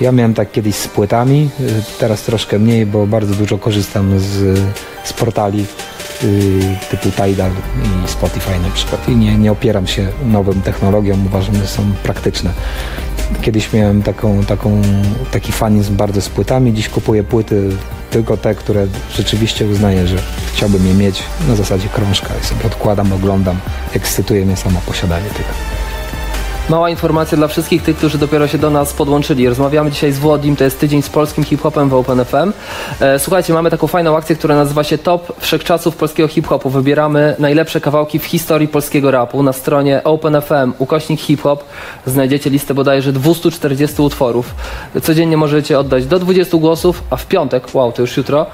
Ja 0.00 0.12
miałem 0.12 0.34
tak 0.34 0.52
kiedyś 0.52 0.74
z 0.74 0.88
płytami, 0.88 1.50
y, 1.60 1.98
teraz 1.98 2.22
troszkę 2.22 2.58
mniej, 2.58 2.86
bo 2.86 3.06
bardzo 3.06 3.34
dużo 3.34 3.58
korzystam 3.58 4.20
z, 4.20 4.58
z 5.04 5.12
portali 5.12 5.66
typu 6.90 7.10
Tidal 7.10 7.50
i 8.04 8.08
Spotify 8.08 8.58
na 8.62 8.70
przykład 8.70 9.08
i 9.08 9.16
nie, 9.16 9.38
nie 9.38 9.52
opieram 9.52 9.86
się 9.86 10.08
nowym 10.26 10.62
technologiom, 10.62 11.26
uważam, 11.26 11.54
że 11.54 11.66
są 11.66 11.82
praktyczne. 12.02 12.50
Kiedyś 13.42 13.72
miałem 13.72 14.02
taką, 14.02 14.44
taką, 14.44 14.82
taki 15.32 15.52
fanizm 15.52 15.96
bardzo 15.96 16.20
z 16.20 16.28
płytami, 16.28 16.74
dziś 16.74 16.88
kupuję 16.88 17.24
płyty 17.24 17.70
tylko 18.10 18.36
te, 18.36 18.54
które 18.54 18.86
rzeczywiście 19.14 19.66
uznaję, 19.66 20.06
że 20.06 20.16
chciałbym 20.54 20.86
je 20.86 20.94
mieć 20.94 21.22
na 21.48 21.54
zasadzie 21.54 21.88
krążka 21.88 22.28
i 22.42 22.46
sobie 22.46 22.64
odkładam, 22.64 23.12
oglądam, 23.12 23.56
ekscytuje 23.94 24.46
mnie 24.46 24.56
samo 24.56 24.80
posiadanie 24.86 25.28
tego. 25.28 25.85
Mała 26.70 26.90
informacja 26.90 27.38
dla 27.38 27.48
wszystkich 27.48 27.82
tych, 27.82 27.96
którzy 27.96 28.18
dopiero 28.18 28.48
się 28.48 28.58
do 28.58 28.70
nas 28.70 28.92
podłączyli. 28.92 29.48
Rozmawiamy 29.48 29.90
dzisiaj 29.90 30.12
z 30.12 30.18
Włodim, 30.18 30.56
to 30.56 30.64
jest 30.64 30.80
tydzień 30.80 31.02
z 31.02 31.08
polskim 31.08 31.44
hip-hopem 31.44 31.88
w 31.88 31.94
OpenFM. 31.94 32.52
E, 33.00 33.18
słuchajcie, 33.18 33.52
mamy 33.52 33.70
taką 33.70 33.86
fajną 33.86 34.16
akcję, 34.16 34.36
która 34.36 34.56
nazywa 34.56 34.84
się 34.84 34.98
Top 34.98 35.40
Wszechczasów 35.40 35.96
Polskiego 35.96 36.28
Hip-Hopu. 36.28 36.70
Wybieramy 36.70 37.36
najlepsze 37.38 37.80
kawałki 37.80 38.18
w 38.18 38.24
historii 38.24 38.68
polskiego 38.68 39.10
rapu. 39.10 39.42
Na 39.42 39.52
stronie 39.52 40.04
OpenFM, 40.04 40.72
ukośnik 40.78 41.20
hip-hop, 41.20 41.64
znajdziecie 42.06 42.50
listę 42.50 42.74
bodajże 42.74 43.12
240 43.12 44.02
utworów. 44.02 44.54
Codziennie 45.02 45.36
możecie 45.36 45.78
oddać 45.78 46.06
do 46.06 46.18
20 46.18 46.58
głosów, 46.58 47.02
a 47.10 47.16
w 47.16 47.26
piątek, 47.26 47.74
wow, 47.74 47.92
to 47.92 48.02
już 48.02 48.16
jutro, 48.16 48.46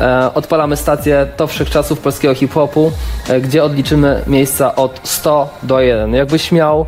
e, 0.00 0.34
odpalamy 0.34 0.76
stację 0.76 1.26
Top 1.36 1.50
Wszechczasów 1.50 2.00
Polskiego 2.00 2.34
Hip-Hopu, 2.34 2.92
e, 3.28 3.40
gdzie 3.40 3.64
odliczymy 3.64 4.22
miejsca 4.26 4.74
od 4.74 5.00
100 5.02 5.48
do 5.62 5.80
1. 5.80 6.14
Jakbyś 6.14 6.52
miał, 6.52 6.86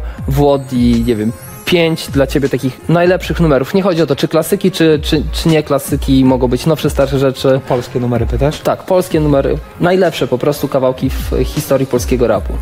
I 0.73 1.05
nie 1.07 1.17
wiem, 1.17 1.33
pięć 1.65 2.09
dla 2.11 2.27
ciebie 2.27 2.49
takich 2.49 2.89
najlepszych 2.89 3.41
numerów. 3.41 3.75
Nie 3.75 3.83
chodzi 3.83 4.03
o 4.03 4.07
to, 4.07 4.17
czy 4.17 4.29
klasyki, 4.29 4.71
czy, 4.71 5.01
czy, 5.03 5.23
czy 5.33 5.49
nie 5.49 5.63
klasyki, 5.63 6.25
mogą 6.25 6.49
być 6.49 6.67
nowsze, 6.67 6.91
starsze 6.91 7.19
rzeczy. 7.19 7.61
Polskie 7.69 8.01
numery 8.01 8.27
pytasz? 8.27 8.61
Tak, 8.61 8.83
polskie 8.83 9.21
numery, 9.21 9.59
najlepsze 9.81 10.27
po 10.27 10.39
prostu 10.39 10.69
kawałki 10.69 11.11
w 11.11 11.31
historii 11.45 11.87
polskiego 11.87 12.27
rapu. 12.27 12.53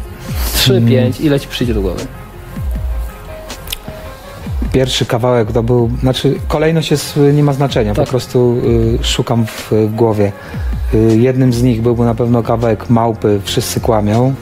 Trzy, 0.55 0.83
pięć, 0.89 1.21
ile 1.21 1.41
ci 1.41 1.49
przyjdzie 1.49 1.75
do 1.75 1.81
głowy? 1.81 2.01
Pierwszy 4.73 5.07
kawałek 5.07 5.53
to 5.53 5.63
był, 5.63 5.91
znaczy 6.01 6.35
kolejność 6.49 6.91
jest, 6.91 7.17
y, 7.17 7.33
nie 7.33 7.43
ma 7.43 7.53
znaczenia, 7.53 7.95
Tak. 7.95 8.05
po 8.05 8.11
prostu 8.11 8.57
y, 9.01 9.05
szukam 9.05 9.47
w, 9.47 9.71
w 9.73 9.95
głowie. 9.95 10.33
Y, 10.95 11.17
jednym 11.19 11.53
z 11.53 11.63
nich 11.63 11.83
byłby 11.83 12.05
na 12.05 12.15
pewno 12.15 12.43
kawałek 12.43 12.91
Małpy, 12.91 13.41
Wszyscy 13.45 13.81
kłamią. 13.81 14.35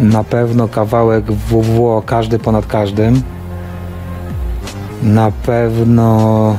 Na 0.00 0.24
pewno 0.24 0.68
kawałek 0.68 1.32
WWO, 1.32 2.02
Każdy 2.06 2.38
ponad 2.38 2.66
każdym. 2.66 3.22
Na 5.02 5.30
pewno 5.30 6.56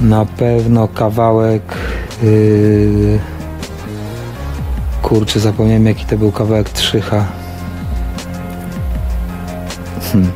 na 0.00 0.26
pewno 0.26 0.88
kawałek 0.88 1.62
yy, 2.22 3.18
kurczę 5.02 5.40
zapomniałem 5.40 5.86
jaki 5.86 6.04
to 6.04 6.16
był 6.18 6.32
kawałek 6.32 6.70
Trzycha 6.70 7.24
Hmm. 10.12 10.30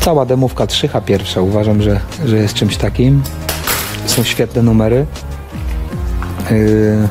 cała 0.00 0.26
demówka 0.26 0.66
Trzycha 0.66 1.00
pierwsza 1.00 1.40
uważam, 1.40 1.82
że, 1.82 2.00
że 2.24 2.36
jest 2.36 2.54
czymś 2.54 2.76
takim 2.76 3.22
są 4.06 4.22
świetne 4.22 4.62
numery 4.62 5.06
yy, 6.50 7.08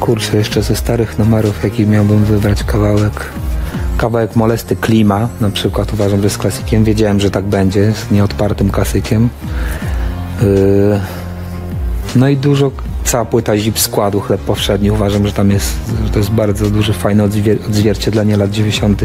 kurczę 0.00 0.36
jeszcze 0.36 0.62
ze 0.62 0.76
starych 0.76 1.18
numerów 1.18 1.64
jaki 1.64 1.86
miałbym 1.86 2.24
wybrać 2.24 2.64
kawałek 2.64 3.26
kawałek 3.96 4.36
Molesty 4.36 4.76
Klima 4.76 5.28
na 5.40 5.50
przykład 5.50 5.92
uważam, 5.92 6.18
że 6.18 6.26
jest 6.26 6.38
klasykiem 6.38 6.84
wiedziałem, 6.84 7.20
że 7.20 7.30
tak 7.30 7.44
będzie 7.44 7.80
jest 7.80 8.10
nieodpartym 8.10 8.70
klasykiem 8.70 9.28
Yy, 10.42 11.00
no 12.16 12.28
i 12.28 12.36
dużo, 12.36 12.70
cała 13.04 13.24
płyta 13.24 13.58
Zip 13.58 13.78
składu 13.78 14.20
Chleb 14.20 14.40
Powszedni. 14.40 14.90
Uważam, 14.90 15.26
że 15.26 15.32
tam 15.32 15.50
jest, 15.50 15.74
że 16.04 16.10
to 16.10 16.18
jest 16.18 16.30
bardzo 16.30 16.70
duże, 16.70 16.92
fajne 16.92 17.24
odzwier- 17.24 17.66
odzwierciedlenie 17.68 18.36
lat 18.36 18.50
90. 18.50 19.04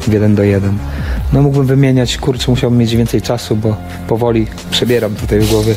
w 0.00 0.12
1 0.12 0.34
do 0.34 0.42
1. 0.42 0.78
No 1.32 1.42
mógłbym 1.42 1.66
wymieniać, 1.66 2.16
kurczę, 2.16 2.50
musiałbym 2.50 2.78
mieć 2.78 2.96
więcej 2.96 3.22
czasu, 3.22 3.56
bo 3.56 3.76
powoli 4.08 4.46
przebieram 4.70 5.14
tutaj 5.14 5.40
w 5.40 5.50
głowie, 5.50 5.74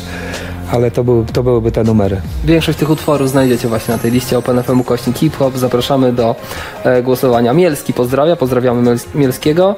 ale 0.72 0.90
to, 0.90 1.04
był, 1.04 1.24
to 1.24 1.42
byłyby 1.42 1.72
te 1.72 1.84
numery. 1.84 2.20
Większość 2.44 2.78
tych 2.78 2.90
utworów 2.90 3.30
znajdziecie 3.30 3.68
właśnie 3.68 3.94
na 3.94 3.98
tej 3.98 4.10
liście 4.10 4.38
OpenFM 4.38 4.80
ukośnik 4.80 5.18
Hip 5.18 5.36
Hop. 5.36 5.56
Zapraszamy 5.56 6.12
do 6.12 6.36
e, 6.84 7.02
głosowania. 7.02 7.52
Mielski 7.52 7.92
pozdrawia, 7.92 8.36
pozdrawiamy 8.36 8.90
Miels- 8.90 9.06
Mielskiego. 9.14 9.76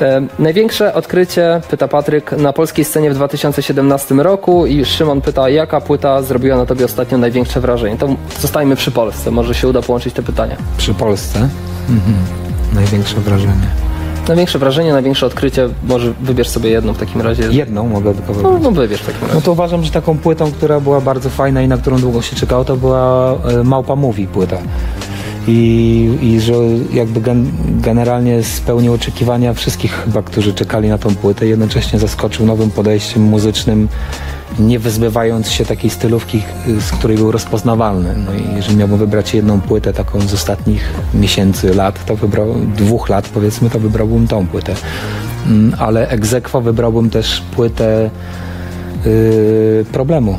E, 0.00 0.22
największe 0.38 0.94
odkrycie, 0.94 1.60
pyta 1.70 1.88
Patryk, 1.88 2.32
na 2.32 2.52
polskiej 2.52 2.84
scenie 2.84 3.10
w 3.10 3.14
2017 3.14 4.14
roku 4.14 4.66
i 4.66 4.84
Szymon 4.84 5.20
pyta, 5.20 5.48
jaka 5.48 5.80
płyta 5.80 6.22
zrobiła 6.22 6.56
na 6.56 6.66
tobie 6.66 6.84
ostatnio 6.84 7.18
największe 7.18 7.60
wrażenie? 7.60 7.96
To 7.96 8.08
zostajmy 8.40 8.76
przy 8.76 8.90
Polsce, 8.90 9.30
może 9.30 9.54
się 9.54 9.68
uda 9.68 9.82
połączyć 9.82 10.14
te 10.14 10.22
pytania. 10.22 10.56
Przy 10.76 10.94
Polsce 10.94 11.48
mhm. 11.88 12.16
największe 12.74 13.20
wrażenie. 13.20 13.91
Największe 14.28 14.58
wrażenie, 14.58 14.92
największe 14.92 15.26
odkrycie, 15.26 15.68
może 15.88 16.12
wybierz 16.20 16.48
sobie 16.48 16.70
jedną 16.70 16.92
w 16.92 16.98
takim 16.98 17.20
razie. 17.20 17.42
Jedną 17.50 17.88
mogę 17.88 18.14
tylko 18.14 18.32
No, 18.32 18.34
wybrać. 18.34 18.62
no 18.62 18.70
wybierz 18.70 19.00
w 19.00 19.06
takim 19.06 19.20
razie. 19.22 19.34
No 19.34 19.40
to 19.40 19.52
uważam, 19.52 19.84
że 19.84 19.90
taką 19.90 20.18
płytą, 20.18 20.52
która 20.52 20.80
była 20.80 21.00
bardzo 21.00 21.30
fajna 21.30 21.62
i 21.62 21.68
na 21.68 21.76
którą 21.76 21.98
długo 22.00 22.22
się 22.22 22.36
czekało, 22.36 22.64
to 22.64 22.76
była 22.76 23.32
e, 23.60 23.64
Małpa 23.64 23.96
Mówi 23.96 24.26
płyta. 24.26 24.56
I, 25.48 26.18
i 26.22 26.40
że 26.40 26.52
jakby 26.92 27.20
gen, 27.20 27.52
generalnie 27.80 28.42
spełnił 28.42 28.92
oczekiwania 28.92 29.54
wszystkich 29.54 29.92
chyba, 30.04 30.22
którzy 30.22 30.54
czekali 30.54 30.88
na 30.88 30.98
tą 30.98 31.14
płytę. 31.14 31.46
Jednocześnie 31.46 31.98
zaskoczył 31.98 32.46
nowym 32.46 32.70
podejściem 32.70 33.22
muzycznym, 33.22 33.88
nie 34.58 34.78
wyzbywając 34.78 35.50
się 35.50 35.64
takiej 35.64 35.90
stylówki, 35.90 36.42
z 36.80 36.90
której 36.90 37.16
był 37.16 37.32
rozpoznawalny. 37.32 38.14
No 38.26 38.34
i 38.34 38.56
jeżeli 38.56 38.76
miałbym 38.76 38.98
wybrać 38.98 39.34
jedną 39.34 39.60
płytę 39.60 39.92
taką 39.92 40.20
z 40.20 40.34
ostatnich 40.34 40.92
miesięcy, 41.14 41.74
lat, 41.74 42.04
to 42.06 42.16
wybrał, 42.16 42.54
dwóch 42.76 43.08
lat 43.08 43.28
powiedzmy, 43.28 43.70
to 43.70 43.80
wybrałbym 43.80 44.28
tą 44.28 44.46
płytę. 44.46 44.74
Mm, 45.46 45.74
Ale 45.78 46.08
egzekwo 46.08 46.60
wybrałbym 46.60 47.10
też 47.10 47.42
płytę 47.54 48.10
yy, 49.04 49.84
problemu, 49.92 50.38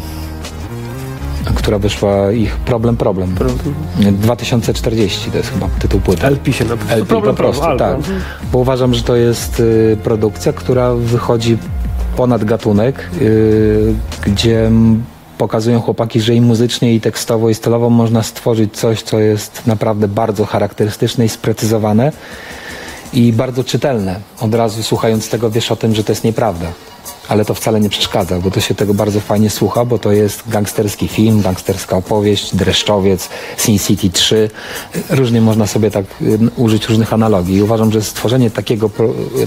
która 1.56 1.80
wyszła 1.80 2.32
ich 2.32 2.56
Problem 2.56 2.98
Problem. 2.98 3.36
2040 3.96 5.32
to 5.32 5.38
jest 5.38 5.50
chyba 5.50 5.68
tytuł 5.80 6.00
płyty. 6.00 6.28
LP 6.28 6.54
się 6.54 6.66
na 6.66 6.74
LP 6.74 7.06
problem, 7.06 7.36
po 7.36 7.44
prostu, 7.44 7.64
problem, 7.64 8.02
tak. 8.02 8.12
Bo 8.52 8.60
uważam, 8.60 8.94
że 8.94 9.04
to 9.04 9.16
jest 9.16 9.60
y, 9.60 9.98
produkcja, 10.04 10.54
która 10.54 10.94
wychodzi 10.94 11.58
ponad 12.16 12.44
gatunek, 12.44 13.10
y, 13.22 13.94
gdzie 14.26 14.72
pokazują 15.38 15.82
chłopaki, 15.82 16.22
że 16.22 16.36
i 16.36 16.42
muzycznie, 16.42 16.96
i 16.96 17.02
tekstowo, 17.02 17.50
i 17.50 17.54
stylowo 17.54 17.90
można 17.90 18.24
stworzyć 18.24 18.74
coś, 18.74 19.02
co 19.02 19.20
jest 19.20 19.68
naprawdę 19.68 20.08
bardzo 20.08 20.46
charakterystyczne 20.46 21.26
i 21.26 21.30
sprecyzowane 21.30 22.12
i 23.14 23.34
bardzo 23.34 23.64
czytelne. 23.64 24.20
Od 24.40 24.56
razu 24.56 24.84
słuchając 24.84 25.30
tego 25.30 25.52
wiesz 25.52 25.72
o 25.72 25.76
tym, 25.76 25.96
że 25.96 26.04
to 26.04 26.12
jest 26.12 26.24
nieprawda. 26.24 26.68
Ale 27.28 27.46
to 27.46 27.54
wcale 27.54 27.80
nie 27.80 27.90
przeszkadza, 27.90 28.40
bo 28.40 28.52
to 28.52 28.60
się 28.62 28.76
tego 28.76 28.94
bardzo 28.94 29.20
fajnie 29.20 29.50
słucha, 29.50 29.86
bo 29.86 30.00
to 30.00 30.12
jest 30.12 30.44
gangsterski 30.48 31.08
film, 31.08 31.42
gangsterska 31.42 31.98
opowieść, 31.98 32.56
dreszczowiec, 32.56 33.30
Sin 33.58 33.80
City 33.80 34.10
3. 34.10 34.50
Różnie 35.10 35.42
można 35.42 35.68
sobie 35.68 35.92
tak 35.92 36.06
użyć 36.58 36.90
różnych 36.90 37.14
analogii. 37.14 37.56
I 37.56 37.62
uważam, 37.62 37.92
że 37.92 38.02
stworzenie 38.02 38.52
takiego, 38.52 38.90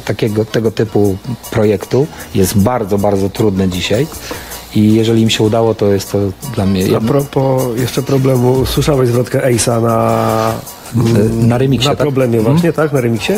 takiego 0.04 0.44
tego 0.44 0.70
typu 0.70 1.16
projektu 1.50 2.06
jest 2.34 2.58
bardzo, 2.58 2.98
bardzo 2.98 3.30
trudne 3.30 3.68
dzisiaj. 3.68 4.06
I 4.74 4.94
jeżeli 4.94 5.22
im 5.22 5.30
się 5.30 5.44
udało, 5.44 5.74
to 5.74 5.86
jest 5.86 6.12
to 6.12 6.18
dla 6.54 6.66
mnie 6.66 6.96
A 6.96 7.00
propos 7.00 7.62
jeszcze 7.76 8.02
problemu, 8.02 8.66
słyszałeś 8.66 9.08
zwrotkę 9.08 9.40
Ace'a 9.50 9.82
na... 9.82 10.52
na 11.46 11.58
remiksie. 11.58 11.88
Na 11.88 11.94
tak? 11.94 12.06
problemie 12.06 12.40
właśnie, 12.40 12.72
tak? 12.72 12.92
Na 12.92 13.00
remiksie? 13.00 13.32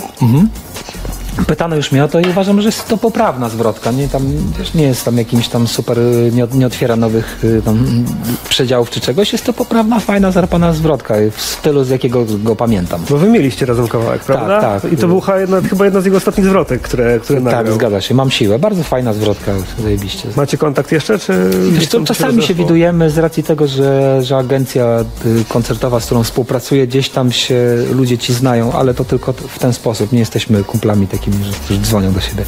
Pytano 1.47 1.77
już 1.77 1.93
mnie 1.93 2.05
o 2.05 2.09
to 2.09 2.21
i 2.21 2.29
uważam, 2.31 2.61
że 2.61 2.69
jest 2.69 2.89
to 2.89 2.97
poprawna 2.97 3.49
zwrotka. 3.49 3.91
Nie, 3.93 4.09
tam, 4.09 4.23
wiesz, 4.59 4.75
nie 4.75 4.83
jest 4.83 5.05
tam 5.05 5.19
jakimś 5.19 5.49
tam 5.49 5.67
super, 5.69 5.99
y, 5.99 6.31
nie, 6.35 6.47
nie 6.55 6.67
otwiera 6.67 6.97
nowych 6.97 7.45
y, 7.45 7.63
tam, 7.65 7.79
mm, 7.79 8.05
przedziałów 8.49 8.91
czy 8.91 9.01
czegoś. 9.01 9.33
Jest 9.33 9.45
to 9.45 9.53
poprawna, 9.53 10.01
fajna, 10.01 10.31
zarpana 10.33 10.73
zwrotka 10.73 11.15
w 11.37 11.41
stylu, 11.41 11.85
z 11.85 11.89
jakiego 11.91 12.25
go 12.45 12.57
pamiętam. 12.57 13.01
Bo 13.11 13.17
wy 13.17 13.29
mieliście 13.29 13.67
razem 13.67 13.89
kawałek, 13.89 14.25
prawda? 14.25 14.61
tak. 14.61 14.93
I 14.93 14.97
to 14.97 15.09
był 15.09 15.21
chyba 15.21 15.41
jedna, 15.41 15.61
chyba 15.61 15.85
jedna 15.85 16.01
z 16.01 16.05
jego 16.05 16.17
ostatnich 16.17 16.47
zwrotek, 16.47 16.83
które, 16.83 17.21
które 17.21 17.41
Tak, 17.41 17.53
nagrał. 17.53 17.75
zgadza 17.75 18.01
się. 18.01 18.15
Mam 18.15 18.31
siłę. 18.31 18.59
Bardzo 18.59 18.83
fajna 18.83 19.13
zwrotka, 19.13 19.53
zajebiście. 19.83 20.29
Macie 20.37 20.59
kontakt 20.59 20.93
jeszcze, 20.93 21.19
czy... 21.19 21.51
Wiesz 21.71 21.89
tam 21.89 22.05
czasami 22.05 22.33
się 22.33 22.39
rozeszło? 22.39 22.57
widujemy 22.65 23.11
z 23.11 23.19
racji 23.19 23.43
tego, 23.43 23.67
że, 23.67 24.19
że 24.23 24.37
agencja 24.37 25.05
y, 25.27 25.45
koncertowa, 25.49 26.01
z 26.01 26.07
którą 26.07 26.23
współpracuję, 26.23 26.87
gdzieś 26.87 27.09
tam 27.11 27.33
się 27.33 27.59
ludzie 27.93 28.19
ci 28.19 28.35
znają, 28.35 28.73
ale 28.73 28.95
to 28.95 29.05
tylko 29.05 29.33
w 29.33 29.59
ten 29.59 29.73
sposób. 29.73 30.13
Nie 30.13 30.19
jesteśmy 30.19 30.65
kumplami 30.65 31.07
takimi, 31.07 31.28
że, 31.33 31.53
którzy 31.65 31.81
dzwonią 31.81 32.13
do 32.13 32.21
siebie. 32.21 32.45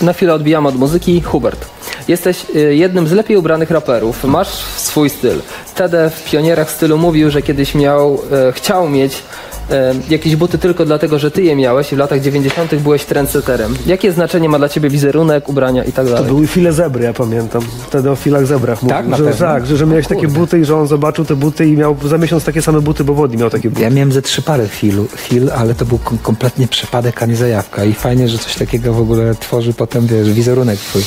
Na 0.00 0.12
chwilę 0.12 0.34
odbijamy 0.34 0.68
od 0.68 0.76
muzyki. 0.76 1.22
Hubert, 1.22 1.66
jesteś 2.08 2.46
y, 2.56 2.74
jednym 2.74 3.08
z 3.08 3.12
lepiej 3.12 3.36
ubranych 3.36 3.70
raperów. 3.70 4.24
Masz 4.24 4.48
swój 4.76 5.10
styl. 5.10 5.40
Tede 5.74 6.10
w 6.10 6.30
Pionierach 6.30 6.70
stylu 6.70 6.98
mówił, 6.98 7.30
że 7.30 7.42
kiedyś 7.42 7.74
miał, 7.74 8.18
e, 8.48 8.52
chciał 8.52 8.88
mieć 8.88 9.22
e, 9.70 9.94
jakieś 10.08 10.36
buty 10.36 10.58
tylko 10.58 10.84
dlatego, 10.84 11.18
że 11.18 11.30
ty 11.30 11.42
je 11.42 11.56
miałeś 11.56 11.92
i 11.92 11.96
w 11.96 11.98
latach 11.98 12.20
90. 12.20 12.74
byłeś 12.74 13.04
trendseterem. 13.04 13.74
Jakie 13.86 14.12
znaczenie 14.12 14.48
ma 14.48 14.58
dla 14.58 14.68
ciebie 14.68 14.90
wizerunek, 14.90 15.48
ubrania 15.48 15.84
i 15.84 15.92
tak 15.92 16.06
To 16.06 16.12
dalej? 16.12 16.28
były 16.28 16.46
file 16.46 16.72
zebry, 16.72 17.04
ja 17.04 17.12
pamiętam. 17.12 17.62
Wtedy 17.86 18.10
o 18.10 18.16
filach 18.16 18.46
zebrach 18.46 18.82
mówił, 18.82 18.96
Tak, 18.96 19.06
na 19.06 19.16
że, 19.16 19.24
pewno? 19.24 19.46
tak, 19.46 19.66
że, 19.66 19.76
że 19.76 19.86
miałeś 19.86 20.06
takie 20.06 20.28
buty 20.28 20.58
i 20.58 20.64
że 20.64 20.76
on 20.76 20.86
zobaczył 20.86 21.24
te 21.24 21.36
buty 21.36 21.66
i 21.66 21.76
miał 21.76 21.96
za 22.04 22.18
miesiąc 22.18 22.44
takie 22.44 22.62
same 22.62 22.80
buty, 22.80 23.04
bo 23.04 23.14
Wodi 23.14 23.36
miał 23.36 23.50
takie 23.50 23.70
buty. 23.70 23.82
Ja 23.82 23.90
miałem 23.90 24.12
ze 24.12 24.22
trzy 24.22 24.42
pary 24.42 24.68
filu, 24.68 25.06
fil, 25.16 25.50
ale 25.56 25.74
to 25.74 25.84
był 25.84 25.98
kom- 25.98 26.18
kompletnie 26.18 26.68
przypadek, 26.68 27.22
a 27.22 27.26
nie 27.26 27.36
zajawka. 27.36 27.84
I 27.84 27.92
fajnie, 27.94 28.28
że 28.28 28.38
coś 28.38 28.54
takiego 28.54 28.92
w 28.92 29.00
ogóle 29.00 29.34
tworzy 29.34 29.72
potem, 29.72 30.06
wiesz, 30.06 30.32
wizerunek 30.32 30.78
twój. 30.78 31.02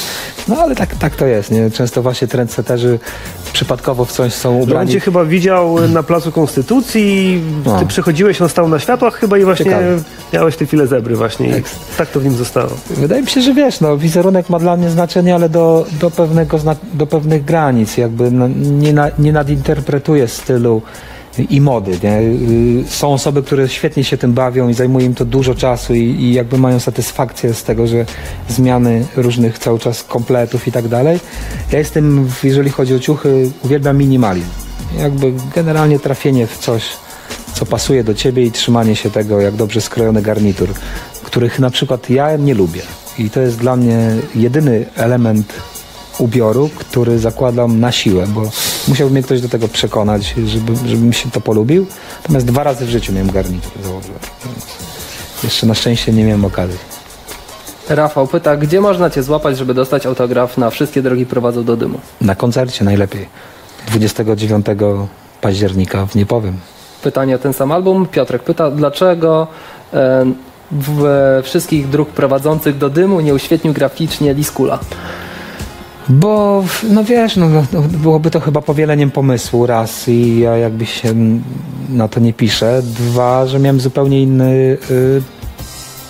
No 0.48 0.58
ale 0.58 0.76
tak, 0.76 0.96
tak 0.96 1.16
to 1.16 1.26
jest, 1.26 1.52
nie? 1.52 1.72
Często 1.72 2.02
właśnie 2.02 2.28
trendseterzy 2.28 3.00
przypadkowo 3.52 4.06
w 4.06 4.12
coś 4.12 4.34
są 4.34 4.50
Że 4.52 4.58
on 4.58 4.64
ubrani. 4.64 4.92
cię 4.92 5.00
chyba 5.00 5.26
widział 5.26 5.88
na 5.88 6.04
placu 6.04 6.32
Konstytucji, 6.32 7.42
No. 7.66 7.80
ty 7.80 7.86
przychodziłeś, 7.86 8.42
on 8.42 8.50
stał 8.50 8.70
na 8.70 8.80
światłach 8.80 9.14
chyba 9.16 9.38
i 9.38 9.44
właśnie 9.44 9.66
Ciekawe. 9.66 9.98
miałeś 10.34 10.56
te 10.56 10.66
file 10.66 10.88
zebry 10.88 11.16
właśnie 11.16 11.56
Ekstra. 11.56 11.80
tak 11.98 12.10
to 12.10 12.20
w 12.20 12.24
nim 12.24 12.34
zostało. 12.34 12.70
Wydaje 12.90 13.22
mi 13.22 13.28
się, 13.28 13.42
że 13.42 13.54
wiesz, 13.54 13.82
no, 13.82 13.98
wizerunek 13.98 14.50
ma 14.50 14.60
dla 14.60 14.78
mnie 14.78 14.90
znaczenie, 14.90 15.36
ale 15.36 15.50
do, 15.50 15.86
do, 16.00 16.12
pewnego, 16.12 16.60
do 16.94 17.08
pewnych 17.08 17.46
granic. 17.46 17.98
Jakby 17.98 18.32
no, 18.32 18.48
nie, 18.58 18.94
na, 18.94 19.08
nie 19.20 19.34
nadinterpretuję 19.34 20.28
stylu 20.28 20.82
i 21.44 21.62
mody. 21.62 22.00
Nie? 22.04 22.20
Y, 22.20 22.84
Są 22.88 23.14
osoby, 23.14 23.44
które 23.44 23.70
świetnie 23.70 24.04
się 24.04 24.18
tym 24.18 24.34
bawią 24.34 24.70
i 24.70 24.74
zajmuje 24.74 25.06
im 25.06 25.16
to 25.16 25.26
dużo 25.26 25.56
czasu 25.56 25.94
i, 25.96 26.00
i 26.00 26.34
jakby 26.34 26.58
mają 26.58 26.80
satysfakcję 26.80 27.54
z 27.54 27.64
tego, 27.64 27.88
że 27.88 28.06
zmiany 28.50 29.06
różnych 29.16 29.60
cały 29.60 29.80
czas 29.80 30.04
kompletów 30.04 30.68
i 30.68 30.72
tak 30.72 30.88
dalej. 30.88 31.20
Ja 31.72 31.80
jestem, 31.80 32.30
jeżeli 32.44 32.70
chodzi 32.70 32.96
o 32.96 33.00
ciuchy, 33.00 33.52
uwielbiam 33.64 33.98
minimalizm. 33.98 34.50
Jakby 34.98 35.34
generalnie 35.56 36.00
trafienie 36.00 36.48
w 36.48 36.58
coś, 36.58 36.84
co 37.54 37.66
pasuje 37.66 38.04
do 38.04 38.14
ciebie 38.14 38.44
i 38.44 38.52
trzymanie 38.52 38.96
się 38.96 39.12
tego 39.12 39.42
jak 39.42 39.56
dobrze 39.56 39.82
skrojony 39.82 40.22
garnitur, 40.22 40.70
których 41.24 41.60
na 41.60 41.70
przykład 41.70 42.10
ja 42.10 42.38
nie 42.38 42.54
lubię. 42.54 42.82
I 43.20 43.30
to 43.30 43.42
jest 43.42 43.58
dla 43.58 43.76
mnie 43.76 44.16
jedyny 44.36 44.86
element 44.96 45.54
ubioru, 46.22 46.70
który 46.78 47.20
zakładam 47.20 47.80
na 47.80 47.92
siłę, 47.92 48.28
bo 48.28 48.42
musiałby 48.88 49.14
mnie 49.14 49.24
ktoś 49.24 49.42
do 49.42 49.50
tego 49.50 49.68
przekonać, 49.68 50.36
żeby, 50.46 50.74
żebym 50.88 51.14
się 51.14 51.32
to 51.32 51.42
polubił. 51.42 51.86
Natomiast 52.22 52.46
dwa 52.46 52.64
razy 52.64 52.86
w 52.86 52.90
życiu 52.90 53.14
miałem 53.14 53.32
garnitur 53.32 53.72
założyłem. 53.84 54.20
Jeszcze 55.44 55.68
na 55.68 55.74
szczęście 55.74 56.12
nie 56.14 56.24
miałem 56.24 56.46
okazji. 56.46 56.78
Rafał 57.90 58.28
pyta, 58.28 58.58
gdzie 58.58 58.82
można 58.82 59.10
Cię 59.10 59.24
złapać, 59.24 59.58
żeby 59.58 59.74
dostać 59.74 60.06
autograf 60.06 60.58
na 60.58 60.70
Wszystkie 60.70 61.02
drogi 61.02 61.26
prowadzą 61.26 61.64
do 61.64 61.78
dymu? 61.78 62.00
Na 62.22 62.36
koncercie 62.36 62.86
najlepiej. 62.86 63.28
29 63.88 64.66
października 65.42 66.06
w 66.06 66.16
Niepowym. 66.16 66.58
Pytanie 67.04 67.36
o 67.36 67.40
ten 67.40 67.54
sam 67.54 67.72
album. 67.72 68.08
Piotrek 68.08 68.44
pyta, 68.44 68.72
dlaczego 68.72 69.48
e, 69.94 70.26
w 70.72 71.42
wszystkich 71.44 71.90
dróg 71.90 72.10
prowadzących 72.10 72.78
do 72.78 72.90
dymu 72.90 73.22
nie 73.22 73.34
uświetnił 73.34 73.74
graficznie 73.74 74.34
Liskula? 74.34 74.80
Bo, 76.10 76.64
no 76.90 77.04
wiesz, 77.04 77.36
no, 77.36 77.50
no, 77.50 77.82
byłoby 77.82 78.32
to 78.32 78.40
chyba 78.40 78.62
powieleniem 78.62 79.12
pomysłu, 79.12 79.66
raz 79.66 80.08
i 80.08 80.40
ja 80.40 80.58
jakby 80.58 80.86
się 80.86 81.14
na 81.90 82.08
to 82.08 82.20
nie 82.20 82.34
piszę. 82.34 82.82
Dwa, 82.84 83.48
że 83.48 83.60
miałem 83.60 83.80
zupełnie 83.80 84.22
inny 84.22 84.78
y, 84.92 85.22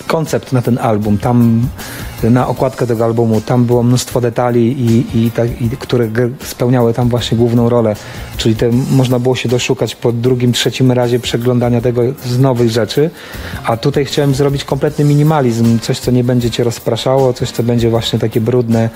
koncept 0.10 0.54
na 0.54 0.62
ten 0.62 0.78
album. 0.78 1.18
Tam 1.18 1.68
na 2.24 2.48
okładkę 2.48 2.88
tego 2.88 3.06
albumu 3.06 3.42
tam 3.42 3.66
było 3.66 3.84
mnóstwo 3.84 4.22
detali, 4.22 4.82
i, 4.82 5.18
i, 5.18 5.32
tak, 5.32 5.62
i 5.62 5.70
które 5.70 6.10
spełniały 6.44 6.94
tam 6.94 7.10
właśnie 7.10 7.38
główną 7.38 7.70
rolę. 7.70 7.96
Czyli 8.38 8.56
te, 8.56 8.70
można 8.92 9.20
było 9.20 9.36
się 9.36 9.50
doszukać 9.50 9.96
po 9.96 10.12
drugim, 10.12 10.52
trzecim 10.52 10.92
razie 10.92 11.20
przeglądania 11.20 11.82
tego 11.82 12.02
z 12.26 12.40
nowych 12.40 12.70
rzeczy. 12.70 13.10
A 13.66 13.78
tutaj 13.78 14.06
chciałem 14.06 14.36
zrobić 14.36 14.64
kompletny 14.64 15.06
minimalizm, 15.06 15.80
coś 15.80 16.00
co 16.00 16.12
nie 16.12 16.24
będzie 16.24 16.52
cię 16.52 16.64
rozpraszało, 16.64 17.34
coś 17.34 17.52
co 17.52 17.64
będzie 17.64 17.90
właśnie 17.90 18.20
takie 18.20 18.42
brudne 18.42 18.90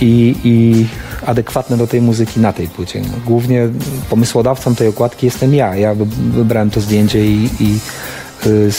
i, 0.00 0.36
i 0.44 0.86
adekwatne 1.26 1.76
do 1.76 1.86
tej 1.86 2.00
muzyki 2.00 2.40
na 2.40 2.52
tej 2.52 2.68
płycie. 2.68 3.02
Głównie 3.26 3.68
pomysłodawcą 4.10 4.74
tej 4.74 4.88
okładki 4.88 5.26
jestem 5.26 5.54
ja. 5.54 5.76
Ja 5.76 5.94
wy- 5.94 6.06
wybrałem 6.32 6.70
to 6.70 6.80
zdjęcie 6.80 7.26
i, 7.26 7.48
i 7.60 7.78
y, 8.46 8.70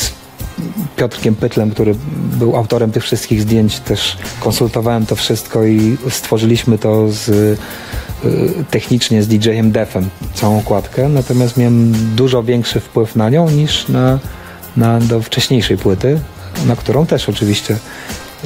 Piotrkiem 0.98 1.36
Pytlem, 1.36 1.72
który 1.72 1.96
był 2.40 2.56
autorem 2.56 2.92
tych 2.92 3.04
wszystkich 3.04 3.42
zdjęć, 3.42 3.80
też 3.80 4.18
konsultowałem 4.40 5.06
to 5.06 5.16
wszystko 5.16 5.66
i 5.66 5.98
stworzyliśmy 6.10 6.78
to 6.78 7.12
z, 7.12 7.30
y, 7.30 7.58
technicznie 8.72 9.24
z 9.24 9.28
DJ-em 9.28 9.72
Defem, 9.72 10.10
całą 10.34 10.60
okładkę, 10.60 11.10
natomiast 11.10 11.58
miałem 11.58 11.94
dużo 12.16 12.44
większy 12.44 12.80
wpływ 12.80 13.16
na 13.16 13.30
nią 13.30 13.50
niż 13.50 13.88
na, 13.88 14.20
na 14.78 15.00
do 15.00 15.22
wcześniejszej 15.22 15.78
płyty, 15.78 16.20
na 16.66 16.76
którą 16.76 17.06
też 17.06 17.30
oczywiście 17.30 17.78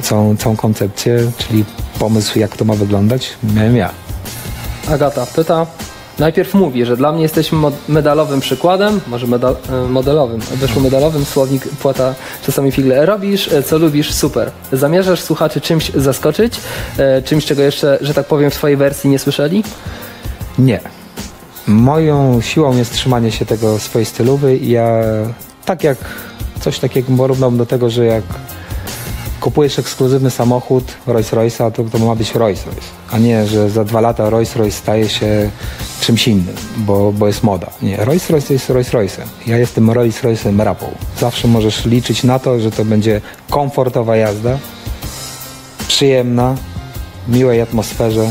całą, 0.02 0.36
całą 0.36 0.56
koncepcję, 0.56 1.30
czyli 1.38 1.64
pomysł 1.98 2.38
jak 2.38 2.56
to 2.56 2.64
ma 2.64 2.74
wyglądać, 2.74 3.30
miałem 3.54 3.76
ja. 3.76 3.90
Agata 4.88 5.26
pyta, 5.26 5.66
najpierw 6.18 6.54
mówi, 6.54 6.84
że 6.84 6.96
dla 6.96 7.12
mnie 7.12 7.22
jesteś 7.22 7.50
medalowym 7.88 8.40
przykładem, 8.40 9.00
może 9.06 9.26
medal, 9.26 9.56
e, 9.70 9.88
modelowym, 9.88 10.40
wyszło 10.40 10.82
medalowym, 10.82 11.24
słownik 11.24 11.68
płata 11.68 12.14
czasami 12.46 12.72
figle. 12.72 13.06
Robisz, 13.06 13.52
e, 13.52 13.62
co 13.62 13.78
lubisz, 13.78 14.12
super. 14.14 14.50
Zamierzasz 14.72 15.20
słuchaczy 15.20 15.60
czymś 15.60 15.90
zaskoczyć, 15.90 16.54
e, 16.98 17.22
czymś, 17.22 17.44
czego 17.44 17.62
jeszcze, 17.62 17.98
że 18.00 18.14
tak 18.14 18.26
powiem, 18.26 18.50
w 18.50 18.54
swojej 18.54 18.76
wersji 18.76 19.10
nie 19.10 19.18
słyszeli? 19.18 19.64
Nie. 20.58 20.80
Moją 21.66 22.40
siłą 22.40 22.76
jest 22.76 22.92
trzymanie 22.92 23.32
się 23.32 23.46
tego 23.46 23.78
swojej 23.78 24.06
stylowy 24.06 24.56
i 24.56 24.70
ja 24.70 25.02
tak 25.64 25.84
jak 25.84 25.98
coś 26.60 26.78
takiego 26.78 27.16
porównam 27.16 27.56
do 27.56 27.66
tego, 27.66 27.90
że 27.90 28.04
jak 28.04 28.24
kupujesz 29.42 29.78
ekskluzywny 29.78 30.30
samochód 30.30 30.84
Rolls 31.06 31.32
Royce'a, 31.32 31.72
to, 31.72 31.84
to 31.84 31.98
ma 31.98 32.14
być 32.14 32.34
Rolls 32.34 32.66
Royce, 32.66 32.80
a 33.10 33.18
nie, 33.18 33.46
że 33.46 33.70
za 33.70 33.84
dwa 33.84 34.00
lata 34.00 34.30
Rolls 34.30 34.56
Royce 34.56 34.78
staje 34.78 35.08
się 35.08 35.50
czymś 36.00 36.28
innym, 36.28 36.54
bo, 36.76 37.12
bo 37.12 37.26
jest 37.26 37.42
moda. 37.42 37.66
Nie, 37.82 37.96
Rolls 37.96 38.30
Royce 38.30 38.54
jest 38.54 38.70
Rolls 38.70 38.90
Royce'em. 38.90 39.26
Ja 39.46 39.58
jestem 39.58 39.90
Rolls 39.90 40.22
Royce'em 40.22 40.60
rapą. 40.60 40.86
Zawsze 41.20 41.48
możesz 41.48 41.84
liczyć 41.84 42.24
na 42.24 42.38
to, 42.38 42.60
że 42.60 42.70
to 42.70 42.84
będzie 42.84 43.20
komfortowa 43.50 44.16
jazda, 44.16 44.58
przyjemna, 45.88 46.56
w 47.28 47.34
miłej 47.36 47.60
atmosferze 47.60 48.30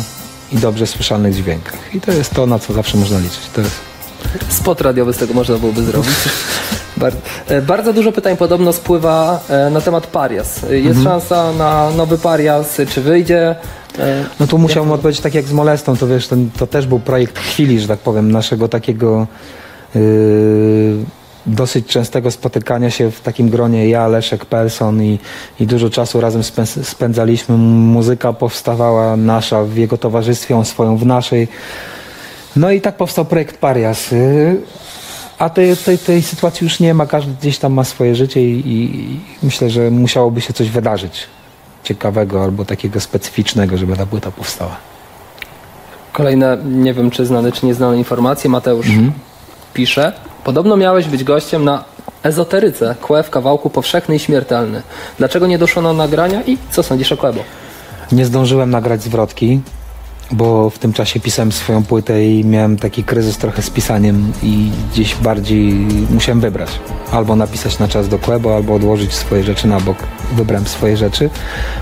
i 0.52 0.58
dobrze 0.58 0.88
słyszalnych 0.88 1.36
dźwiękach. 1.36 1.96
I 1.96 2.02
to 2.02 2.12
jest 2.12 2.32
to, 2.34 2.46
na 2.46 2.60
co 2.60 2.74
zawsze 2.74 2.98
można 2.98 3.20
liczyć. 3.20 3.42
To 3.54 3.62
jest 3.62 3.76
Spot 4.50 4.82
radiowy 4.82 5.14
z 5.14 5.18
tego 5.18 5.34
można 5.34 5.58
byłoby 5.58 5.84
zrobić. 5.84 6.16
E, 7.48 7.62
Bardzo 7.62 7.94
dużo 7.94 8.12
pytań 8.12 8.38
podobno 8.38 8.74
spływa 8.74 9.40
e, 9.50 9.70
na 9.70 9.82
temat 9.82 10.08
Parias. 10.08 10.64
E, 10.64 10.80
Jest 10.80 11.04
szansa 11.04 11.52
na 11.58 11.90
nowy 11.98 12.18
Parias, 12.18 12.78
czy 12.90 13.02
wyjdzie? 13.02 13.56
No 14.40 14.48
tu 14.48 14.58
musiałem 14.58 14.92
odpowiedzieć 14.92 15.22
tak 15.22 15.34
jak 15.34 15.46
z 15.46 15.54
Molestą, 15.54 15.98
to 15.98 16.08
wiesz, 16.08 16.28
to, 16.28 16.36
to 16.58 16.68
też 16.68 16.88
był 16.88 17.00
projekt 17.00 17.40
chwili, 17.40 17.80
że 17.80 17.88
tak 17.88 18.00
powiem, 18.00 18.32
naszego 18.32 18.68
takiego 18.68 19.28
yy, 19.96 20.02
dosyć 21.46 21.88
częstego 21.88 22.32
spotykania 22.32 22.90
się 22.90 23.12
w 23.12 23.22
takim 23.22 23.50
gronie 23.50 23.90
ja, 23.90 24.08
Leszek, 24.08 24.46
Pelson 24.46 25.04
i, 25.04 25.20
i 25.60 25.68
dużo 25.68 25.90
czasu 25.90 26.22
razem 26.22 26.42
spę- 26.42 26.84
spędzaliśmy. 26.84 27.58
Muzyka 27.58 28.34
powstawała 28.34 29.18
nasza 29.18 29.64
w 29.64 29.76
jego 29.76 29.98
towarzystwie, 29.98 30.56
on 30.58 30.66
swoją 30.66 30.98
w 30.98 31.06
naszej. 31.06 31.48
No 32.56 32.72
i 32.72 32.82
tak 32.82 32.98
powstał 32.98 33.26
projekt 33.26 33.58
Parias. 33.58 34.10
A 35.42 35.50
tej, 35.50 35.78
tej, 35.78 35.98
tej 35.98 36.22
sytuacji 36.22 36.66
już 36.66 36.80
nie 36.80 36.94
ma, 36.94 37.06
każdy 37.06 37.34
gdzieś 37.42 37.58
tam 37.58 37.74
ma 37.74 37.84
swoje 37.84 38.16
życie 38.16 38.42
i, 38.42 38.64
i 38.66 39.20
myślę, 39.44 39.70
że 39.70 39.92
musiałoby 39.92 40.42
się 40.42 40.54
coś 40.54 40.70
wydarzyć 40.70 41.28
ciekawego 41.84 42.44
albo 42.44 42.66
takiego 42.66 43.00
specyficznego, 43.00 43.78
żeby 43.78 43.98
ta 43.98 44.06
płyta 44.06 44.32
powstała. 44.32 44.78
Kolejne, 46.14 46.58
nie 46.66 46.94
wiem 46.94 47.12
czy 47.12 47.26
znane, 47.26 47.52
czy 47.52 47.66
nieznane 47.66 47.98
informacje. 47.98 48.50
Mateusz 48.50 48.88
Mhm. 48.88 49.12
pisze. 49.74 50.14
Podobno 50.44 50.78
miałeś 50.78 51.08
być 51.08 51.24
gościem 51.24 51.64
na 51.64 51.84
ezoteryce 52.24 52.96
Kłe 53.02 53.24
w 53.24 53.30
kawałku 53.30 53.70
powszechny 53.70 54.16
i 54.16 54.20
śmiertelny. 54.20 54.82
Dlaczego 55.18 55.48
nie 55.48 55.58
doszło 55.58 55.82
na 55.82 55.94
nagrania 55.94 56.44
i 56.44 56.58
co 56.72 56.84
sądzisz 56.84 57.12
o 57.12 57.18
Kłebo? 57.18 57.44
Nie 58.12 58.26
zdążyłem 58.26 58.70
nagrać 58.70 59.04
zwrotki, 59.04 59.62
bo 60.32 60.70
w 60.70 60.80
tym 60.80 60.94
czasie 60.94 61.20
pisałem 61.20 61.52
swoją 61.52 61.84
płytę 61.84 62.26
i 62.26 62.46
miałem 62.46 62.78
taki 62.78 63.04
kryzys 63.04 63.38
trochę 63.38 63.62
z 63.62 63.70
pisaniem 63.70 64.34
i 64.44 64.72
gdzieś 64.92 65.16
bardziej 65.16 65.74
musiałem 66.10 66.40
wybrać. 66.40 66.70
Albo 67.12 67.36
napisać 67.36 67.80
na 67.80 67.88
czas 67.88 68.10
do 68.10 68.20
Quebo, 68.20 68.56
albo 68.56 68.74
odłożyć 68.74 69.14
swoje 69.14 69.44
rzeczy 69.44 69.68
na 69.68 69.80
bok. 69.80 69.98
Wybrałem 70.32 70.68
swoje 70.68 70.98
rzeczy. 70.98 71.30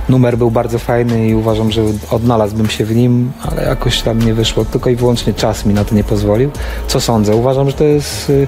Numer 0.10 0.38
był 0.38 0.52
bardzo 0.52 0.80
fajny 0.80 1.28
i 1.28 1.36
uważam, 1.36 1.72
że 1.72 1.82
odnalazłbym 2.12 2.70
się 2.70 2.86
w 2.86 2.96
nim, 2.96 3.32
ale 3.52 3.64
jakoś 3.64 4.02
tam 4.02 4.22
nie 4.22 4.34
wyszło. 4.34 4.66
Tylko 4.66 4.90
i 4.90 4.96
wyłącznie 4.96 5.34
czas 5.34 5.66
mi 5.66 5.74
na 5.74 5.86
to 5.86 5.96
nie 5.96 6.04
pozwolił. 6.04 6.52
Co 6.88 7.02
sądzę? 7.02 7.36
Uważam, 7.36 7.68
że 7.70 7.74
to 7.76 7.84
jest... 7.84 8.30
y, 8.30 8.48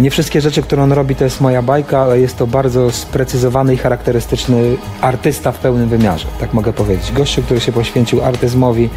Nie 0.00 0.10
wszystkie 0.10 0.40
rzeczy, 0.40 0.62
które 0.62 0.82
on 0.82 0.92
robi, 0.92 1.14
to 1.14 1.24
jest 1.24 1.40
moja 1.40 1.62
bajka, 1.62 1.98
ale 2.00 2.20
jest 2.20 2.36
to 2.36 2.46
bardzo 2.46 2.90
sprecyzowany 2.90 3.74
i 3.74 3.76
charakterystyczny 3.76 4.76
artysta 5.00 5.52
w 5.52 5.58
pełnym 5.58 5.88
wymiarze, 5.88 6.26
tak 6.40 6.54
mogę 6.54 6.72
powiedzieć. 6.72 7.12
Gościu, 7.12 7.42
który 7.42 7.60
się 7.60 7.72
poświęcił 7.72 8.24
artyzmowi 8.24 8.88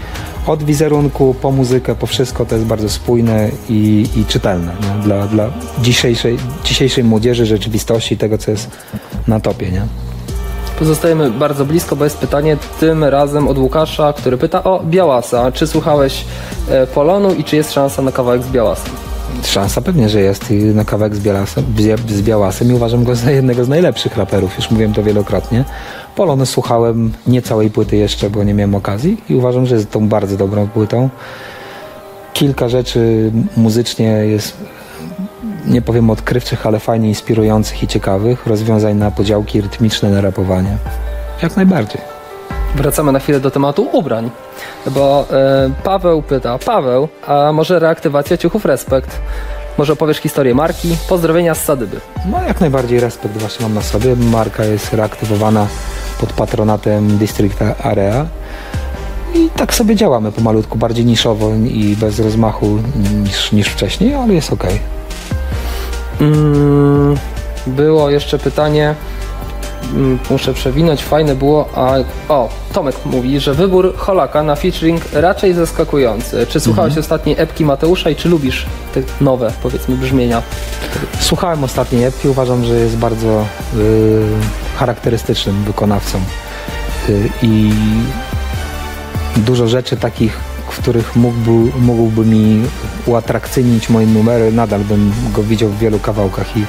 od 0.48 0.64
wizerunku 0.64 1.36
po 1.42 1.52
muzykę, 1.52 1.96
po 1.96 2.08
wszystko, 2.08 2.46
to 2.46 2.56
jest 2.56 2.68
bardzo 2.68 2.90
spójne 2.90 3.50
i, 3.70 4.08
i 4.16 4.26
czytelne 4.26 4.72
nie? 4.82 5.04
Dla, 5.04 5.28
dla 5.28 5.50
dzisiejszej, 5.82 6.38
dzisiejszej 6.64 7.04
młodzieży, 7.04 7.46
rzeczywistości, 7.46 8.18
tego, 8.18 8.38
co 8.38 8.52
jest 8.52 8.70
na 9.28 9.40
topie. 9.40 9.72
Nie? 9.72 9.82
Pozostajemy 10.86 11.32
bardzo 11.32 11.66
blisko, 11.66 11.96
bo 11.96 12.04
jest 12.04 12.18
pytanie 12.18 12.58
tym 12.80 13.04
razem 13.04 13.48
od 13.48 13.58
Łukasza, 13.58 14.14
który 14.14 14.38
pyta 14.38 14.64
o 14.64 14.84
Białasa. 14.86 15.52
Czy 15.52 15.68
słuchałeś 15.68 16.26
e, 16.70 16.88
Polonu 16.88 17.34
i 17.34 17.44
czy 17.44 17.56
jest 17.56 17.72
szansa 17.74 18.02
na 18.02 18.12
kawałek 18.12 18.44
z 18.44 18.48
Białasem? 18.50 18.94
Szansa 19.44 19.82
pewnie, 19.82 20.10
że 20.10 20.22
jest 20.22 20.46
na 20.74 20.86
kawałek 20.86 21.16
z, 21.16 21.20
Bielasem, 21.20 21.64
z- 21.78 22.12
z 22.12 22.22
Białasem 22.22 22.72
i 22.72 22.74
uważam 22.74 23.04
go 23.04 23.16
za 23.16 23.32
jednego 23.32 23.64
z 23.66 23.70
najlepszych 23.70 24.18
raperów, 24.18 24.56
już 24.58 24.72
mówiłem 24.72 24.94
to 24.94 25.04
wielokrotnie. 25.04 25.66
Polony 26.16 26.46
słuchałem 26.46 27.12
nie 27.28 27.42
całej 27.42 27.70
płyty 27.70 27.98
jeszcze, 27.98 28.30
bo 28.30 28.44
nie 28.44 28.54
miałem 28.54 28.76
okazji 28.76 29.18
i 29.30 29.36
uważam, 29.36 29.66
że 29.66 29.76
jest 29.76 29.92
tą 29.92 30.08
bardzo 30.10 30.38
dobrą 30.38 30.68
płytą. 30.68 31.10
Kilka 32.34 32.70
rzeczy 32.70 33.32
muzycznie 33.58 34.06
jest, 34.08 34.58
nie 35.66 35.82
powiem 35.82 36.10
odkrywczych, 36.10 36.66
ale 36.66 36.80
fajnie 36.80 37.10
inspirujących 37.10 37.84
i 37.84 37.88
ciekawych. 37.88 38.48
Rozwiązań 38.48 38.96
na 38.96 39.12
podziałki 39.12 39.62
rytmiczne, 39.62 40.10
na 40.10 40.22
rapowanie. 40.22 40.78
Jak 41.44 41.56
najbardziej. 41.56 42.02
Wracamy 42.76 43.12
na 43.12 43.20
chwilę 43.20 43.40
do 43.40 43.52
tematu 43.52 43.90
ubrań, 43.92 44.32
bo 44.88 45.26
e, 45.32 45.70
Paweł 45.84 46.22
pyta, 46.22 46.58
Paweł, 46.58 47.08
a 47.28 47.52
może 47.52 47.80
reaktywacja 47.80 48.38
ciuchów 48.38 48.66
Respekt? 48.66 49.20
Może 49.78 49.94
opowiesz 49.94 50.18
historię 50.18 50.56
marki? 50.56 50.96
Pozdrowienia 51.10 51.56
z 51.56 51.64
Sadyby. 51.64 52.00
No 52.32 52.44
jak 52.48 52.62
najbardziej 52.62 53.00
respekt 53.00 53.38
właśnie 53.38 53.64
mam 53.64 53.74
na 53.74 53.82
sobie. 53.82 54.16
Marka 54.16 54.66
jest 54.66 54.94
reaktywowana 54.94 55.68
pod 56.20 56.34
patronatem 56.34 57.18
District 57.18 57.62
Area. 57.84 58.26
I 59.36 59.50
tak 59.50 59.74
sobie 59.74 59.96
działamy 59.96 60.32
pomalutku, 60.32 60.78
bardziej 60.78 61.06
niszowo 61.06 61.52
i 61.54 61.96
bez 61.96 62.20
rozmachu 62.20 62.80
niż, 63.24 63.52
niż 63.52 63.68
wcześniej, 63.68 64.14
ale 64.14 64.34
jest 64.34 64.54
ok. 64.54 64.64
Mm, 66.22 67.18
było 67.68 68.10
jeszcze 68.10 68.40
pytanie. 68.40 68.96
mm, 69.94 70.20
Muszę 70.30 70.54
przewinąć, 70.54 71.04
fajne 71.04 71.36
było. 71.36 71.70
A, 71.76 71.94
o, 72.30 72.50
Tomek 72.74 72.96
mówi, 73.06 73.40
że 73.40 73.54
wybór 73.54 73.94
Holaka 73.98 74.44
na 74.44 74.56
featuring 74.56 75.02
raczej 75.14 75.54
zaskakujący. 75.54 76.48
Czy 76.50 76.60
słuchałeś 76.60 76.98
ostatniej 76.98 77.36
epki 77.40 77.66
Mateusza 77.66 78.10
i 78.10 78.16
czy 78.16 78.30
lubisz 78.30 78.66
te 78.94 79.02
nowe, 79.22 79.54
powiedzmy, 79.64 79.96
brzmienia? 79.96 80.42
Słuchałem 81.20 81.64
ostatniej 81.64 82.04
epki, 82.04 82.28
uważam, 82.30 82.66
że 82.66 82.76
jest 82.76 82.98
bardzo 82.98 83.46
y, 83.78 84.22
charakterystycznym 84.78 85.64
wykonawcą 85.64 86.20
y, 87.10 87.30
i 87.42 87.74
dużo 89.38 89.68
rzeczy 89.68 89.98
takich, 89.98 90.40
w 90.72 90.78
których 90.78 91.16
mógłby, 91.16 91.52
mógłby 91.80 92.26
mi 92.26 92.64
uatrakcyjnić 93.06 93.90
moje 93.90 94.08
numery, 94.08 94.52
nadal 94.52 94.82
bym 94.82 95.12
go 95.34 95.44
widział 95.44 95.70
w 95.70 95.80
wielu 95.80 96.00
kawałkach 96.00 96.58
i 96.58 96.66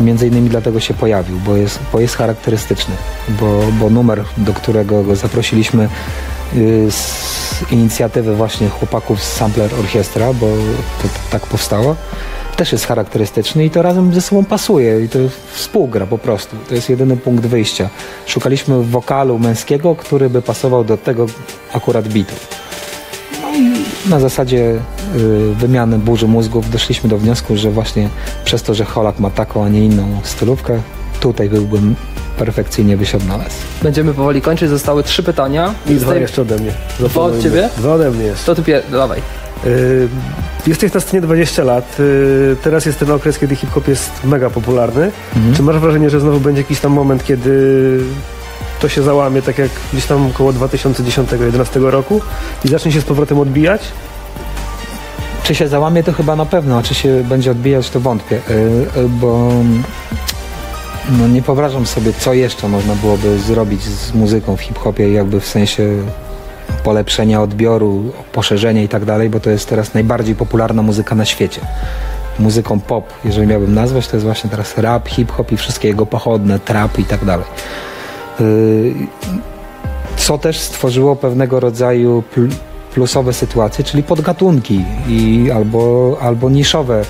między 0.00 0.26
innymi 0.26 0.48
dlatego 0.48 0.80
się 0.80 0.94
pojawił, 0.94 1.38
bo 1.38 1.56
jest, 1.56 1.78
bo 1.92 2.00
jest 2.00 2.16
charakterystyczny, 2.16 2.94
bo, 3.28 3.60
bo 3.80 3.90
numer, 3.90 4.24
do 4.36 4.52
którego 4.52 5.02
go 5.02 5.16
zaprosiliśmy 5.16 5.88
y, 6.56 6.90
z 6.90 7.72
inicjatywy 7.72 8.36
właśnie 8.36 8.68
chłopaków 8.68 9.22
z 9.22 9.32
Sampler 9.32 9.74
Orchestra, 9.74 10.32
bo 10.32 10.46
to, 11.02 11.08
to 11.08 11.14
tak 11.30 11.46
powstało, 11.46 11.96
też 12.56 12.72
jest 12.72 12.86
charakterystyczny 12.86 13.64
i 13.64 13.70
to 13.70 13.82
razem 13.82 14.14
ze 14.14 14.20
sobą 14.20 14.44
pasuje 14.44 15.04
i 15.04 15.08
to 15.08 15.18
współgra 15.52 16.06
po 16.06 16.18
prostu. 16.18 16.56
To 16.68 16.74
jest 16.74 16.90
jedyny 16.90 17.16
punkt 17.16 17.46
wyjścia. 17.46 17.88
Szukaliśmy 18.26 18.82
wokalu 18.82 19.38
męskiego, 19.38 19.94
który 19.94 20.30
by 20.30 20.42
pasował 20.42 20.84
do 20.84 20.96
tego 20.96 21.26
akurat 21.72 22.08
bitu. 22.08 22.34
I 23.56 23.72
na 24.10 24.20
zasadzie 24.20 24.80
y, 25.16 25.54
wymiany 25.54 25.98
burzy 25.98 26.28
mózgów 26.28 26.70
doszliśmy 26.70 27.08
do 27.10 27.18
wniosku, 27.18 27.56
że 27.56 27.70
właśnie 27.70 28.08
przez 28.44 28.62
to, 28.62 28.74
że 28.74 28.84
Holak 28.84 29.18
ma 29.18 29.30
taką, 29.30 29.64
a 29.64 29.68
nie 29.68 29.84
inną 29.84 30.20
stylówkę, 30.22 30.80
tutaj 31.20 31.48
byłbym 31.50 31.94
perfekcyjnie 32.38 32.96
wysiadnales. 32.96 33.52
Będziemy 33.82 34.14
powoli 34.14 34.42
kończyć, 34.42 34.68
zostały 34.68 35.02
trzy 35.02 35.22
pytania. 35.22 35.74
I 35.86 35.94
dwa 35.94 36.06
Zdaj- 36.12 36.20
jeszcze 36.20 36.42
ode 36.42 36.56
mnie. 36.58 36.70
Dwa 37.00 37.20
od 37.20 37.42
ciebie? 37.42 37.68
Dwa 37.76 37.94
ode 37.94 38.10
mnie 38.10 38.24
jest. 38.24 38.46
To 38.46 38.54
ty 38.54 38.62
pier... 38.62 38.82
dawaj. 38.92 39.22
Y, 39.66 40.08
Jesteś 40.66 40.92
na 40.92 41.00
scenie 41.00 41.20
20 41.20 41.64
lat. 41.64 41.96
y, 42.00 42.56
Teraz 42.62 42.86
jest 42.86 42.98
ten 42.98 43.10
okres, 43.10 43.38
kiedy 43.38 43.56
hip-hop 43.56 43.88
jest 43.88 44.10
mega 44.24 44.50
popularny. 44.50 45.10
Czy 45.56 45.62
masz 45.62 45.78
wrażenie, 45.78 46.10
że 46.10 46.20
znowu 46.20 46.40
będzie 46.40 46.60
jakiś 46.60 46.80
tam 46.80 46.92
moment, 46.92 47.24
kiedy 47.24 47.50
to 48.80 48.88
się 48.88 49.02
załamie, 49.02 49.42
tak 49.42 49.58
jak 49.58 49.70
gdzieś 49.92 50.06
tam 50.06 50.26
około 50.26 50.52
2010-2011 50.52 51.90
roku 51.90 52.20
i 52.64 52.68
zacznie 52.68 52.92
się 52.92 53.00
z 53.00 53.04
powrotem 53.04 53.38
odbijać? 53.38 53.82
Czy 55.42 55.54
się 55.54 55.68
załamie, 55.68 56.02
to 56.02 56.12
chyba 56.12 56.36
na 56.36 56.46
pewno, 56.46 56.78
a 56.78 56.82
czy 56.82 56.94
się 56.94 57.24
będzie 57.24 57.50
odbijać, 57.50 57.90
to 57.90 58.00
wątpię, 58.00 58.36
y, 58.36 59.00
y, 59.00 59.08
bo 59.08 59.52
no 61.10 61.28
nie 61.28 61.42
wyobrażam 61.42 61.86
sobie, 61.86 62.12
co 62.12 62.34
jeszcze 62.34 62.68
można 62.68 62.94
byłoby 62.94 63.38
zrobić 63.38 63.82
z 63.82 64.14
muzyką 64.14 64.56
w 64.56 64.60
hip-hopie, 64.60 65.12
jakby 65.12 65.40
w 65.40 65.46
sensie 65.46 65.88
polepszenia 66.84 67.42
odbioru, 67.42 68.12
poszerzenia 68.32 68.82
i 68.82 68.88
tak 68.88 69.04
dalej, 69.04 69.30
bo 69.30 69.40
to 69.40 69.50
jest 69.50 69.68
teraz 69.68 69.94
najbardziej 69.94 70.34
popularna 70.34 70.82
muzyka 70.82 71.14
na 71.14 71.24
świecie. 71.24 71.60
Muzyką 72.38 72.80
pop, 72.80 73.12
jeżeli 73.24 73.46
miałbym 73.46 73.74
nazwać, 73.74 74.08
to 74.08 74.16
jest 74.16 74.26
właśnie 74.26 74.50
teraz 74.50 74.78
rap, 74.78 75.08
hip-hop 75.08 75.52
i 75.52 75.56
wszystkie 75.56 75.88
jego 75.88 76.06
pochodne, 76.06 76.58
trap 76.58 76.98
i 76.98 77.04
tak 77.04 77.24
dalej. 77.24 77.46
Y, 78.40 78.94
co 80.16 80.38
też 80.38 80.58
stworzyło 80.58 81.16
pewnego 81.16 81.60
rodzaju 81.60 82.22
pl- 82.34 82.48
plusowe 82.94 83.32
sytuacje, 83.32 83.84
czyli 83.84 84.02
podgatunki 84.02 84.84
i 85.08 85.50
albo, 85.54 86.16
albo 86.20 86.50
niszowe, 86.50 87.02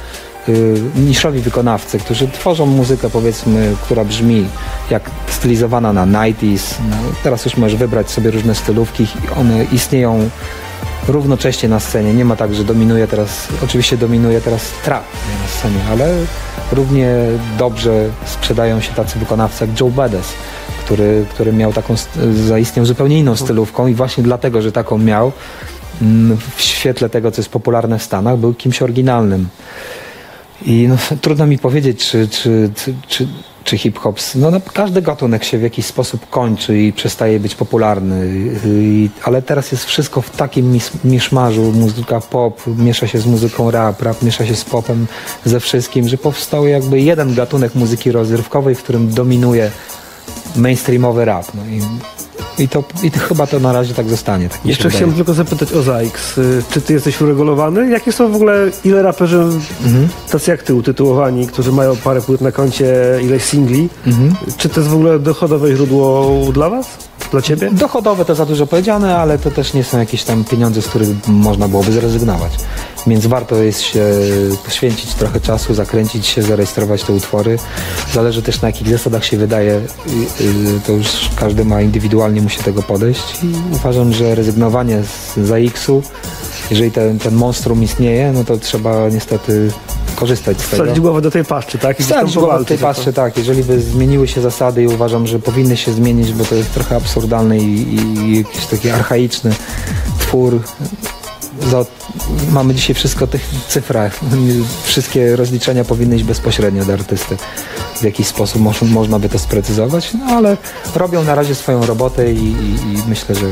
y, 0.49 0.81
niszowi 0.97 1.41
wykonawcy, 1.41 1.99
którzy 1.99 2.29
tworzą 2.29 2.67
muzykę 2.67 3.11
powiedzmy, 3.11 3.77
która 3.85 4.05
brzmi 4.05 4.47
jak 4.91 5.11
stylizowana 5.29 5.93
na 5.93 6.07
90s. 6.07 6.75
No, 6.91 6.97
teraz 7.23 7.45
już 7.45 7.57
możesz 7.57 7.77
wybrać 7.79 8.11
sobie 8.11 8.31
różne 8.31 8.55
stylówki 8.55 9.07
one 9.41 9.65
istnieją 9.65 10.29
równocześnie 11.09 11.69
na 11.69 11.81
scenie. 11.81 12.15
Nie 12.15 12.25
ma 12.25 12.37
tak, 12.37 12.55
że 12.55 12.65
dominuje 12.65 13.07
teraz, 13.07 13.49
oczywiście 13.65 13.97
dominuje 13.97 14.41
teraz 14.41 14.63
trap 14.85 15.05
na 15.43 15.49
scenie, 15.49 15.81
ale 15.91 16.15
równie 16.73 17.15
dobrze 17.59 18.09
sprzedają 18.25 18.81
się 18.81 18.93
tacy 18.93 19.19
wykonawcy 19.19 19.67
jak 19.67 19.81
Joe 19.81 19.91
Badass, 19.91 20.33
który, 20.87 21.27
który 21.31 21.53
miał 21.53 21.73
taką, 21.73 21.97
st- 21.97 22.19
zaistniał 22.47 22.87
zupełnie 22.87 23.19
inną 23.19 23.37
stylówką 23.37 23.87
i 23.87 23.95
właśnie 23.95 24.25
dlatego, 24.25 24.63
że 24.63 24.73
taką 24.73 24.99
miał, 24.99 25.33
mm, 26.03 26.39
w 26.57 26.63
świetle 26.63 27.09
tego, 27.09 27.31
co 27.31 27.41
jest 27.41 27.51
popularne 27.51 27.99
w 27.99 28.03
Stanach, 28.03 28.39
był 28.39 28.55
kimś 28.55 28.83
oryginalnym. 28.83 29.49
I 30.67 30.89
no, 30.89 30.97
trudno 31.23 31.47
mi 31.47 31.59
powiedzieć, 31.59 32.11
czy, 32.11 32.29
czy, 32.29 32.71
czy, 32.77 32.95
czy, 33.09 33.29
czy 33.65 33.79
hip-hop, 33.79 34.21
no, 34.35 34.51
no 34.51 34.61
każdy 34.75 35.03
gatunek 35.03 35.45
się 35.45 35.59
w 35.59 35.63
jakiś 35.63 35.87
sposób 35.87 36.31
kończy 36.31 36.79
i 36.79 36.93
przestaje 36.93 37.41
być 37.41 37.55
popularny, 37.55 38.29
I, 38.67 39.11
ale 39.23 39.43
teraz 39.43 39.73
jest 39.73 39.85
wszystko 39.85 40.21
w 40.21 40.31
takim 40.31 40.73
mis, 40.73 40.91
miszmarzu, 41.05 41.73
muzyka 41.73 42.21
pop 42.21 42.63
miesza 42.67 43.07
się 43.07 43.19
z 43.19 43.27
muzyką 43.27 43.71
rap, 43.71 44.03
rap 44.03 44.23
miesza 44.23 44.47
się 44.47 44.57
z 44.57 44.65
popem, 44.65 45.07
ze 45.45 45.61
wszystkim, 45.61 46.09
że 46.09 46.19
powstał 46.19 46.67
jakby 46.67 47.01
jeden 47.01 47.35
gatunek 47.35 47.75
muzyki 47.75 48.13
rozrywkowej, 48.13 48.75
w 48.75 48.83
którym 48.83 49.15
dominuje 49.15 49.71
mainstreamowy 50.57 51.25
rap. 51.25 51.47
No 51.55 51.63
i, 51.67 51.81
i, 52.63 52.69
to, 52.69 52.85
I 53.03 53.11
to 53.11 53.19
chyba 53.21 53.47
to 53.47 53.61
na 53.61 53.73
razie 53.73 53.95
tak 53.95 54.09
zostanie. 54.09 54.49
Tak 54.49 54.67
Jeszcze 54.67 54.91
chciałem 54.91 55.13
tylko 55.15 55.35
zapytać 55.35 55.73
o 55.73 55.83
ZAX. 55.83 56.39
Y, 56.39 56.63
Czy 56.71 56.81
ty 56.81 56.93
jesteś 56.93 57.21
uregulowany? 57.21 57.91
Jakie 57.91 58.13
są 58.13 58.33
w 58.33 58.35
ogóle, 58.37 58.71
ile 58.85 59.03
raperzy 59.03 59.37
Mhm. 59.85 60.09
tacy 60.31 60.51
jak 60.51 60.63
ty 60.63 60.75
utytułowani, 60.75 61.47
którzy 61.47 61.73
mają 61.73 61.97
parę 61.97 62.21
płyt 62.23 62.41
na 62.41 62.53
koncie, 62.53 62.95
ileś 63.23 63.43
singli? 63.45 63.89
Mhm. 64.07 64.35
Czy 64.57 64.69
to 64.69 64.81
jest 64.81 64.93
w 64.93 64.95
ogóle 64.95 65.19
dochodowe 65.19 65.77
źródło 65.77 66.31
dla 66.53 66.71
was? 66.71 66.87
Dla 67.31 67.43
ciebie? 67.43 67.71
Dochodowe 67.73 68.25
to 68.25 68.35
za 68.35 68.47
dużo 68.47 68.67
powiedziane, 68.67 69.17
ale 69.17 69.39
to 69.39 69.51
też 69.51 69.75
nie 69.75 69.85
są 69.85 69.99
jakieś 69.99 70.25
tam 70.25 70.45
pieniądze, 70.45 70.83
z 70.83 70.87
których 70.87 71.09
można 71.29 71.69
byłoby 71.69 71.93
zrezygnować. 71.93 72.53
Więc 73.07 73.27
warto 73.27 73.57
jest 73.57 73.81
się 73.81 74.05
poświęcić 74.65 75.15
trochę 75.15 75.41
czasu, 75.41 75.75
zakręcić 75.75 76.27
się, 76.27 76.43
zarejestrować 76.43 77.03
te 77.03 77.13
utwory. 77.13 77.59
Zależy 78.13 78.43
też 78.43 78.61
na 78.63 78.69
jakich 78.69 78.89
zasadach 78.89 79.25
się 79.25 79.37
wydaje. 79.37 79.81
To 80.87 80.93
już 80.93 81.07
każdy 81.37 81.65
ma 81.65 81.83
indywidualnie 81.83 82.41
musi 82.41 82.59
tego 82.59 82.83
podejść 82.83 83.45
i 83.45 83.75
uważam, 83.75 84.13
że 84.13 84.35
rezygnowanie 84.35 85.03
z 85.03 85.39
ZAX-u, 85.47 86.03
jeżeli 86.71 86.91
ten, 86.91 87.19
ten 87.19 87.35
monstrum 87.35 87.83
istnieje, 87.83 88.33
no 88.33 88.45
to 88.45 88.57
trzeba 88.57 89.09
niestety 89.09 89.71
korzystać 90.17 90.61
z 90.61 90.69
tego. 90.71 90.83
Wsadzić 90.85 91.01
głowę 91.01 91.21
do 91.21 91.31
tej 91.31 91.45
paszczy, 91.45 91.79
tak? 91.79 92.01
I 92.01 92.03
Wsadzić 92.03 92.35
głowę 92.35 92.47
powalczyć 92.49 92.69
tej 92.69 92.79
paszczy, 92.79 93.13
tak. 93.13 93.37
Jeżeli 93.37 93.65
by 93.65 93.81
zmieniły 93.81 94.29
się 94.29 94.41
zasady 94.41 94.83
i 94.83 94.87
uważam, 94.87 95.27
że 95.27 95.39
powinny 95.39 95.77
się 95.77 95.93
zmienić, 95.93 96.33
bo 96.33 96.45
to 96.45 96.55
jest 96.55 96.75
trochę 96.75 96.97
absurdalny 96.97 97.59
i, 97.59 97.95
i 97.95 98.37
jakiś 98.39 98.67
taki 98.67 98.91
archaiczny 98.91 99.55
twór. 100.19 100.61
Za, 101.71 101.85
mamy 102.51 102.75
dzisiaj 102.75 102.95
wszystko 102.95 103.27
w 103.27 103.31
tych 103.31 103.43
cyfrach. 103.69 104.21
Wszystkie 104.85 105.37
rozliczenia 105.37 105.85
powinny 105.85 106.17
iść 106.17 106.25
bezpośrednio 106.25 106.85
do 106.85 106.93
artysty. 106.93 107.37
W 107.97 108.03
jakiś 108.03 108.27
sposób 108.27 108.63
moż, 108.63 108.83
można 108.83 109.19
by 109.19 109.29
to 109.29 109.39
sprecyzować, 109.39 110.15
no 110.15 110.25
ale 110.35 110.57
robią 110.95 111.25
na 111.25 111.35
razie 111.35 111.55
swoją 111.55 111.87
robotę 111.87 112.33
i, 112.33 112.37
i, 112.39 112.75
i 112.75 113.03
myślę, 113.09 113.35
że 113.35 113.47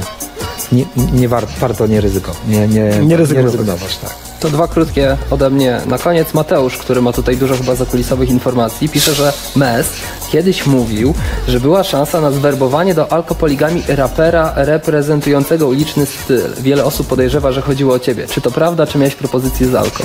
nie, 0.72 0.84
nie 1.12 1.28
war, 1.28 1.46
warto 1.60 1.86
nie 1.86 2.00
ryzykować. 2.00 2.40
Nie, 2.48 2.68
nie, 2.68 2.90
Nie 3.06 3.16
rezygnować. 3.16 3.52
rezygnować 3.52 3.96
tak. 3.98 4.14
To 4.44 4.50
dwa 4.50 4.68
krótkie 4.68 5.16
ode 5.30 5.50
mnie. 5.50 5.80
Na 5.86 5.98
koniec 5.98 6.34
Mateusz, 6.34 6.78
który 6.78 7.02
ma 7.02 7.12
tutaj 7.12 7.36
dużo 7.36 7.56
chyba 7.56 7.74
zakulisowych 7.74 8.30
informacji, 8.30 8.88
pisze, 8.88 9.14
że 9.14 9.32
Mes 9.56 9.88
kiedyś 10.32 10.66
mówił, 10.66 11.14
że 11.48 11.60
była 11.60 11.84
szansa 11.84 12.20
na 12.20 12.30
zwerbowanie 12.30 12.94
do 12.94 13.12
alkopoligami 13.12 13.82
rapera 13.88 14.52
reprezentującego 14.56 15.68
uliczny 15.68 16.06
styl. 16.06 16.42
Wiele 16.60 16.84
osób 16.84 17.06
podejrzewa, 17.06 17.52
że 17.52 17.60
chodziło 17.60 17.94
o 17.94 17.98
ciebie. 17.98 18.26
Czy 18.26 18.40
to 18.40 18.50
prawda, 18.50 18.86
czy 18.86 18.98
miałeś 18.98 19.14
propozycję 19.14 19.68
z 19.68 19.74
alko? 19.74 20.04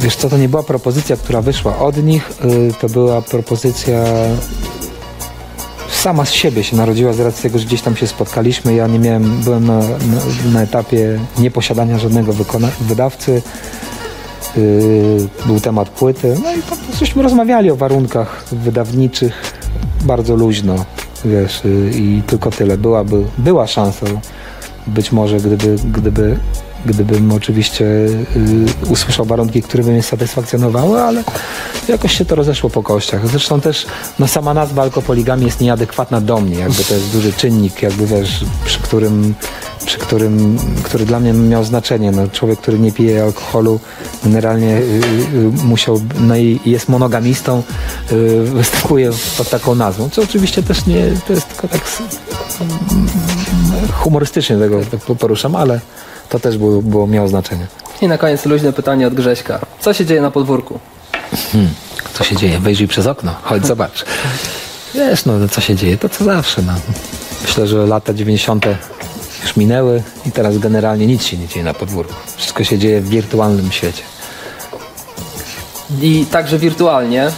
Wiesz 0.00 0.16
co, 0.16 0.28
to 0.28 0.38
nie 0.38 0.48
była 0.48 0.62
propozycja, 0.62 1.16
która 1.16 1.42
wyszła 1.42 1.78
od 1.78 1.96
nich, 1.96 2.30
y, 2.44 2.72
to 2.80 2.88
była 2.88 3.22
propozycja 3.22 4.04
sama 6.00 6.24
z 6.24 6.32
siebie 6.32 6.64
się 6.64 6.76
narodziła 6.76 7.12
z 7.12 7.20
racji 7.20 7.42
tego, 7.42 7.58
że 7.58 7.66
gdzieś 7.66 7.82
tam 7.82 7.96
się 7.96 8.06
spotkaliśmy. 8.06 8.74
Ja 8.74 8.86
nie 8.86 8.98
miałem, 8.98 9.40
byłem 9.40 9.66
na, 9.66 9.78
na, 9.78 10.52
na 10.52 10.62
etapie 10.62 11.20
nieposiadania 11.38 11.98
żadnego 11.98 12.32
wydawcy. 12.80 13.42
Yy, 14.56 15.28
był 15.46 15.60
temat 15.60 15.88
płyty. 15.88 16.36
No 16.42 16.52
i 16.52 16.62
po 16.62 16.76
prostu 16.76 17.22
rozmawiali 17.22 17.70
o 17.70 17.76
warunkach 17.76 18.44
wydawniczych 18.52 19.54
bardzo 20.04 20.36
luźno, 20.36 20.84
wiesz, 21.24 21.62
yy, 21.64 21.90
i 21.94 22.22
tylko 22.26 22.50
tyle. 22.50 22.78
Byłaby, 22.78 23.24
była 23.38 23.66
szansa 23.66 24.06
być 24.86 25.12
może, 25.12 25.36
gdyby, 25.36 25.76
gdyby 25.92 26.36
gdybym 26.86 27.32
oczywiście 27.32 27.84
y, 27.84 28.26
usłyszał 28.90 29.26
warunki, 29.26 29.62
które 29.62 29.82
by 29.84 29.90
mnie 29.90 30.02
satysfakcjonowały, 30.02 31.00
ale 31.02 31.24
jakoś 31.88 32.18
się 32.18 32.24
to 32.24 32.34
rozeszło 32.34 32.70
po 32.70 32.82
kościach. 32.82 33.28
Zresztą 33.28 33.60
też 33.60 33.86
no, 34.18 34.28
sama 34.28 34.54
nazwa 34.54 34.82
alkopoligami 34.82 35.44
jest 35.46 35.60
nieadekwatna 35.60 36.20
do 36.20 36.40
mnie, 36.40 36.58
jakby 36.58 36.84
to 36.84 36.94
jest 36.94 37.10
duży 37.12 37.32
czynnik, 37.32 37.82
jakby 37.82 38.06
wiesz, 38.06 38.44
przy 38.64 38.78
którym, 38.80 39.34
przy 39.86 39.98
którym, 39.98 40.58
który 40.82 41.06
dla 41.06 41.20
mnie 41.20 41.32
miał 41.32 41.64
znaczenie. 41.64 42.10
No, 42.12 42.28
człowiek, 42.28 42.58
który 42.60 42.78
nie 42.78 42.92
pije 42.92 43.22
alkoholu, 43.22 43.80
generalnie 44.24 44.76
y, 44.76 44.80
y, 45.34 45.64
musiał, 45.64 46.00
no 46.20 46.36
i 46.36 46.60
jest 46.66 46.88
monogamistą, 46.88 47.62
występuje 48.44 49.10
pod 49.38 49.50
taką 49.50 49.74
nazwą, 49.74 50.08
co 50.10 50.22
oczywiście 50.22 50.62
też 50.62 50.86
nie, 50.86 51.06
to 51.26 51.32
jest 51.32 51.48
tylko 51.48 51.68
tak 51.68 51.80
s- 51.82 52.02
humorystycznie 53.92 54.56
tego 54.58 54.80
tak 54.90 55.00
poruszam, 55.18 55.56
ale 55.56 55.80
to 56.30 56.40
też 56.40 56.58
było, 56.58 56.82
było 56.82 57.06
miało 57.06 57.28
znaczenie. 57.28 57.66
I 58.02 58.08
na 58.08 58.18
koniec 58.18 58.46
luźne 58.46 58.72
pytanie 58.72 59.06
od 59.06 59.14
Grześka. 59.14 59.60
Co 59.80 59.94
się 59.94 60.06
dzieje 60.06 60.20
na 60.20 60.30
podwórku? 60.30 60.78
Co 62.12 62.24
się 62.24 62.36
dzieje? 62.36 62.58
Wejrzyj 62.58 62.88
przez 62.88 63.06
okno, 63.06 63.34
chodź 63.42 63.66
zobacz. 63.66 64.04
Wiesz, 64.94 65.24
no 65.24 65.48
co 65.50 65.60
się 65.60 65.74
dzieje? 65.74 65.98
To 65.98 66.08
co 66.08 66.24
zawsze. 66.24 66.62
No. 66.62 66.72
Myślę, 67.42 67.66
że 67.66 67.86
lata 67.86 68.14
90. 68.14 68.66
już 69.42 69.56
minęły 69.56 70.02
i 70.26 70.32
teraz 70.32 70.58
generalnie 70.58 71.06
nic 71.06 71.24
się 71.24 71.36
nie 71.36 71.48
dzieje 71.48 71.64
na 71.64 71.74
podwórku. 71.74 72.14
Wszystko 72.36 72.64
się 72.64 72.78
dzieje 72.78 73.00
w 73.00 73.08
wirtualnym 73.08 73.72
świecie. 73.72 74.02
I 76.02 76.26
także 76.30 76.58
wirtualnie 76.58 77.30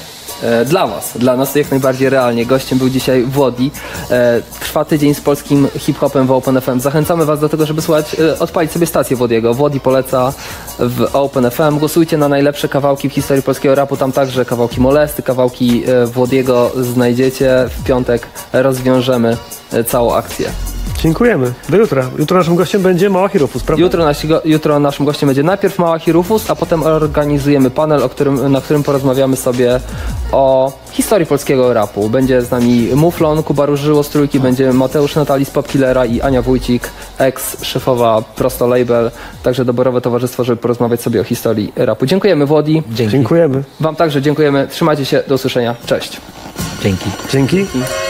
dla 0.66 0.86
Was, 0.86 1.12
dla 1.18 1.36
nas 1.36 1.54
jak 1.54 1.70
najbardziej 1.70 2.10
realnie. 2.10 2.46
Gościem 2.46 2.78
był 2.78 2.88
dzisiaj 2.90 3.22
Włodi. 3.22 3.70
E, 4.10 4.42
trwa 4.60 4.84
tydzień 4.84 5.14
z 5.14 5.20
polskim 5.20 5.68
hip-hopem 5.78 6.26
w 6.26 6.30
Open 6.30 6.60
FM. 6.60 6.80
Zachęcamy 6.80 7.24
Was 7.24 7.40
do 7.40 7.48
tego, 7.48 7.66
żeby 7.66 7.82
słuchać, 7.82 8.16
e, 8.20 8.38
odpalić 8.38 8.72
sobie 8.72 8.86
stację 8.86 9.16
Włodiego. 9.16 9.54
Włodi 9.54 9.80
poleca 9.80 10.32
w 10.78 11.08
Open 11.12 11.50
FM. 11.50 11.78
Głosujcie 11.78 12.16
na 12.18 12.28
najlepsze 12.28 12.68
kawałki 12.68 13.08
w 13.08 13.12
historii 13.12 13.42
polskiego 13.42 13.74
rapu. 13.74 13.96
Tam 13.96 14.12
także 14.12 14.44
kawałki 14.44 14.80
Molesty, 14.80 15.22
kawałki 15.22 15.82
e, 15.86 16.06
Włodiego 16.06 16.70
znajdziecie. 16.80 17.68
W 17.78 17.84
piątek 17.84 18.26
rozwiążemy 18.52 19.36
e, 19.72 19.84
całą 19.84 20.14
akcję. 20.14 20.71
Dziękujemy. 21.02 21.52
Do 21.68 21.76
jutra. 21.76 22.04
Jutro 22.18 22.38
naszym 22.38 22.56
gościem 22.56 22.82
będzie 22.82 23.10
Mała 23.10 23.28
Hirofus, 23.28 23.62
prawda? 23.62 23.82
Jutro, 23.84 24.04
nasi, 24.04 24.28
go- 24.28 24.40
jutro 24.44 24.78
naszym 24.78 25.06
gościem 25.06 25.26
będzie 25.26 25.42
najpierw 25.42 25.78
Mała 25.78 25.98
Hirufus, 25.98 26.50
a 26.50 26.56
potem 26.56 26.82
organizujemy 26.82 27.70
panel, 27.70 28.02
o 28.02 28.08
którym, 28.08 28.52
na 28.52 28.60
którym 28.60 28.82
porozmawiamy 28.82 29.36
sobie 29.36 29.80
o 30.32 30.72
historii 30.90 31.26
polskiego 31.26 31.72
rapu. 31.74 32.08
Będzie 32.10 32.42
z 32.42 32.50
nami 32.50 32.88
Muflon, 32.94 33.42
Kuba 33.42 33.66
Różyło 33.66 34.02
z 34.02 34.08
Trójki, 34.08 34.40
będzie 34.40 34.72
Mateusz 34.72 35.16
Natali 35.16 35.44
z 35.44 35.50
Popkillera 35.50 36.04
i 36.06 36.20
Ania 36.20 36.42
Wójcik, 36.42 36.90
ex-szefowa 37.18 38.22
Prosto 38.36 38.66
Label, 38.66 39.10
także 39.42 39.64
doborowe 39.64 40.00
towarzystwo, 40.00 40.44
żeby 40.44 40.56
porozmawiać 40.56 41.00
sobie 41.00 41.20
o 41.20 41.24
historii 41.24 41.72
rapu. 41.76 42.06
Dziękujemy 42.06 42.46
Włodi. 42.46 42.82
Dzięki. 42.90 43.12
Dziękujemy. 43.12 43.62
Wam 43.80 43.96
także 43.96 44.22
dziękujemy. 44.22 44.68
Trzymajcie 44.70 45.04
się. 45.04 45.22
Do 45.28 45.34
usłyszenia. 45.34 45.74
Cześć. 45.86 46.20
Dzięki. 46.82 47.10
Dzięki. 47.32 47.66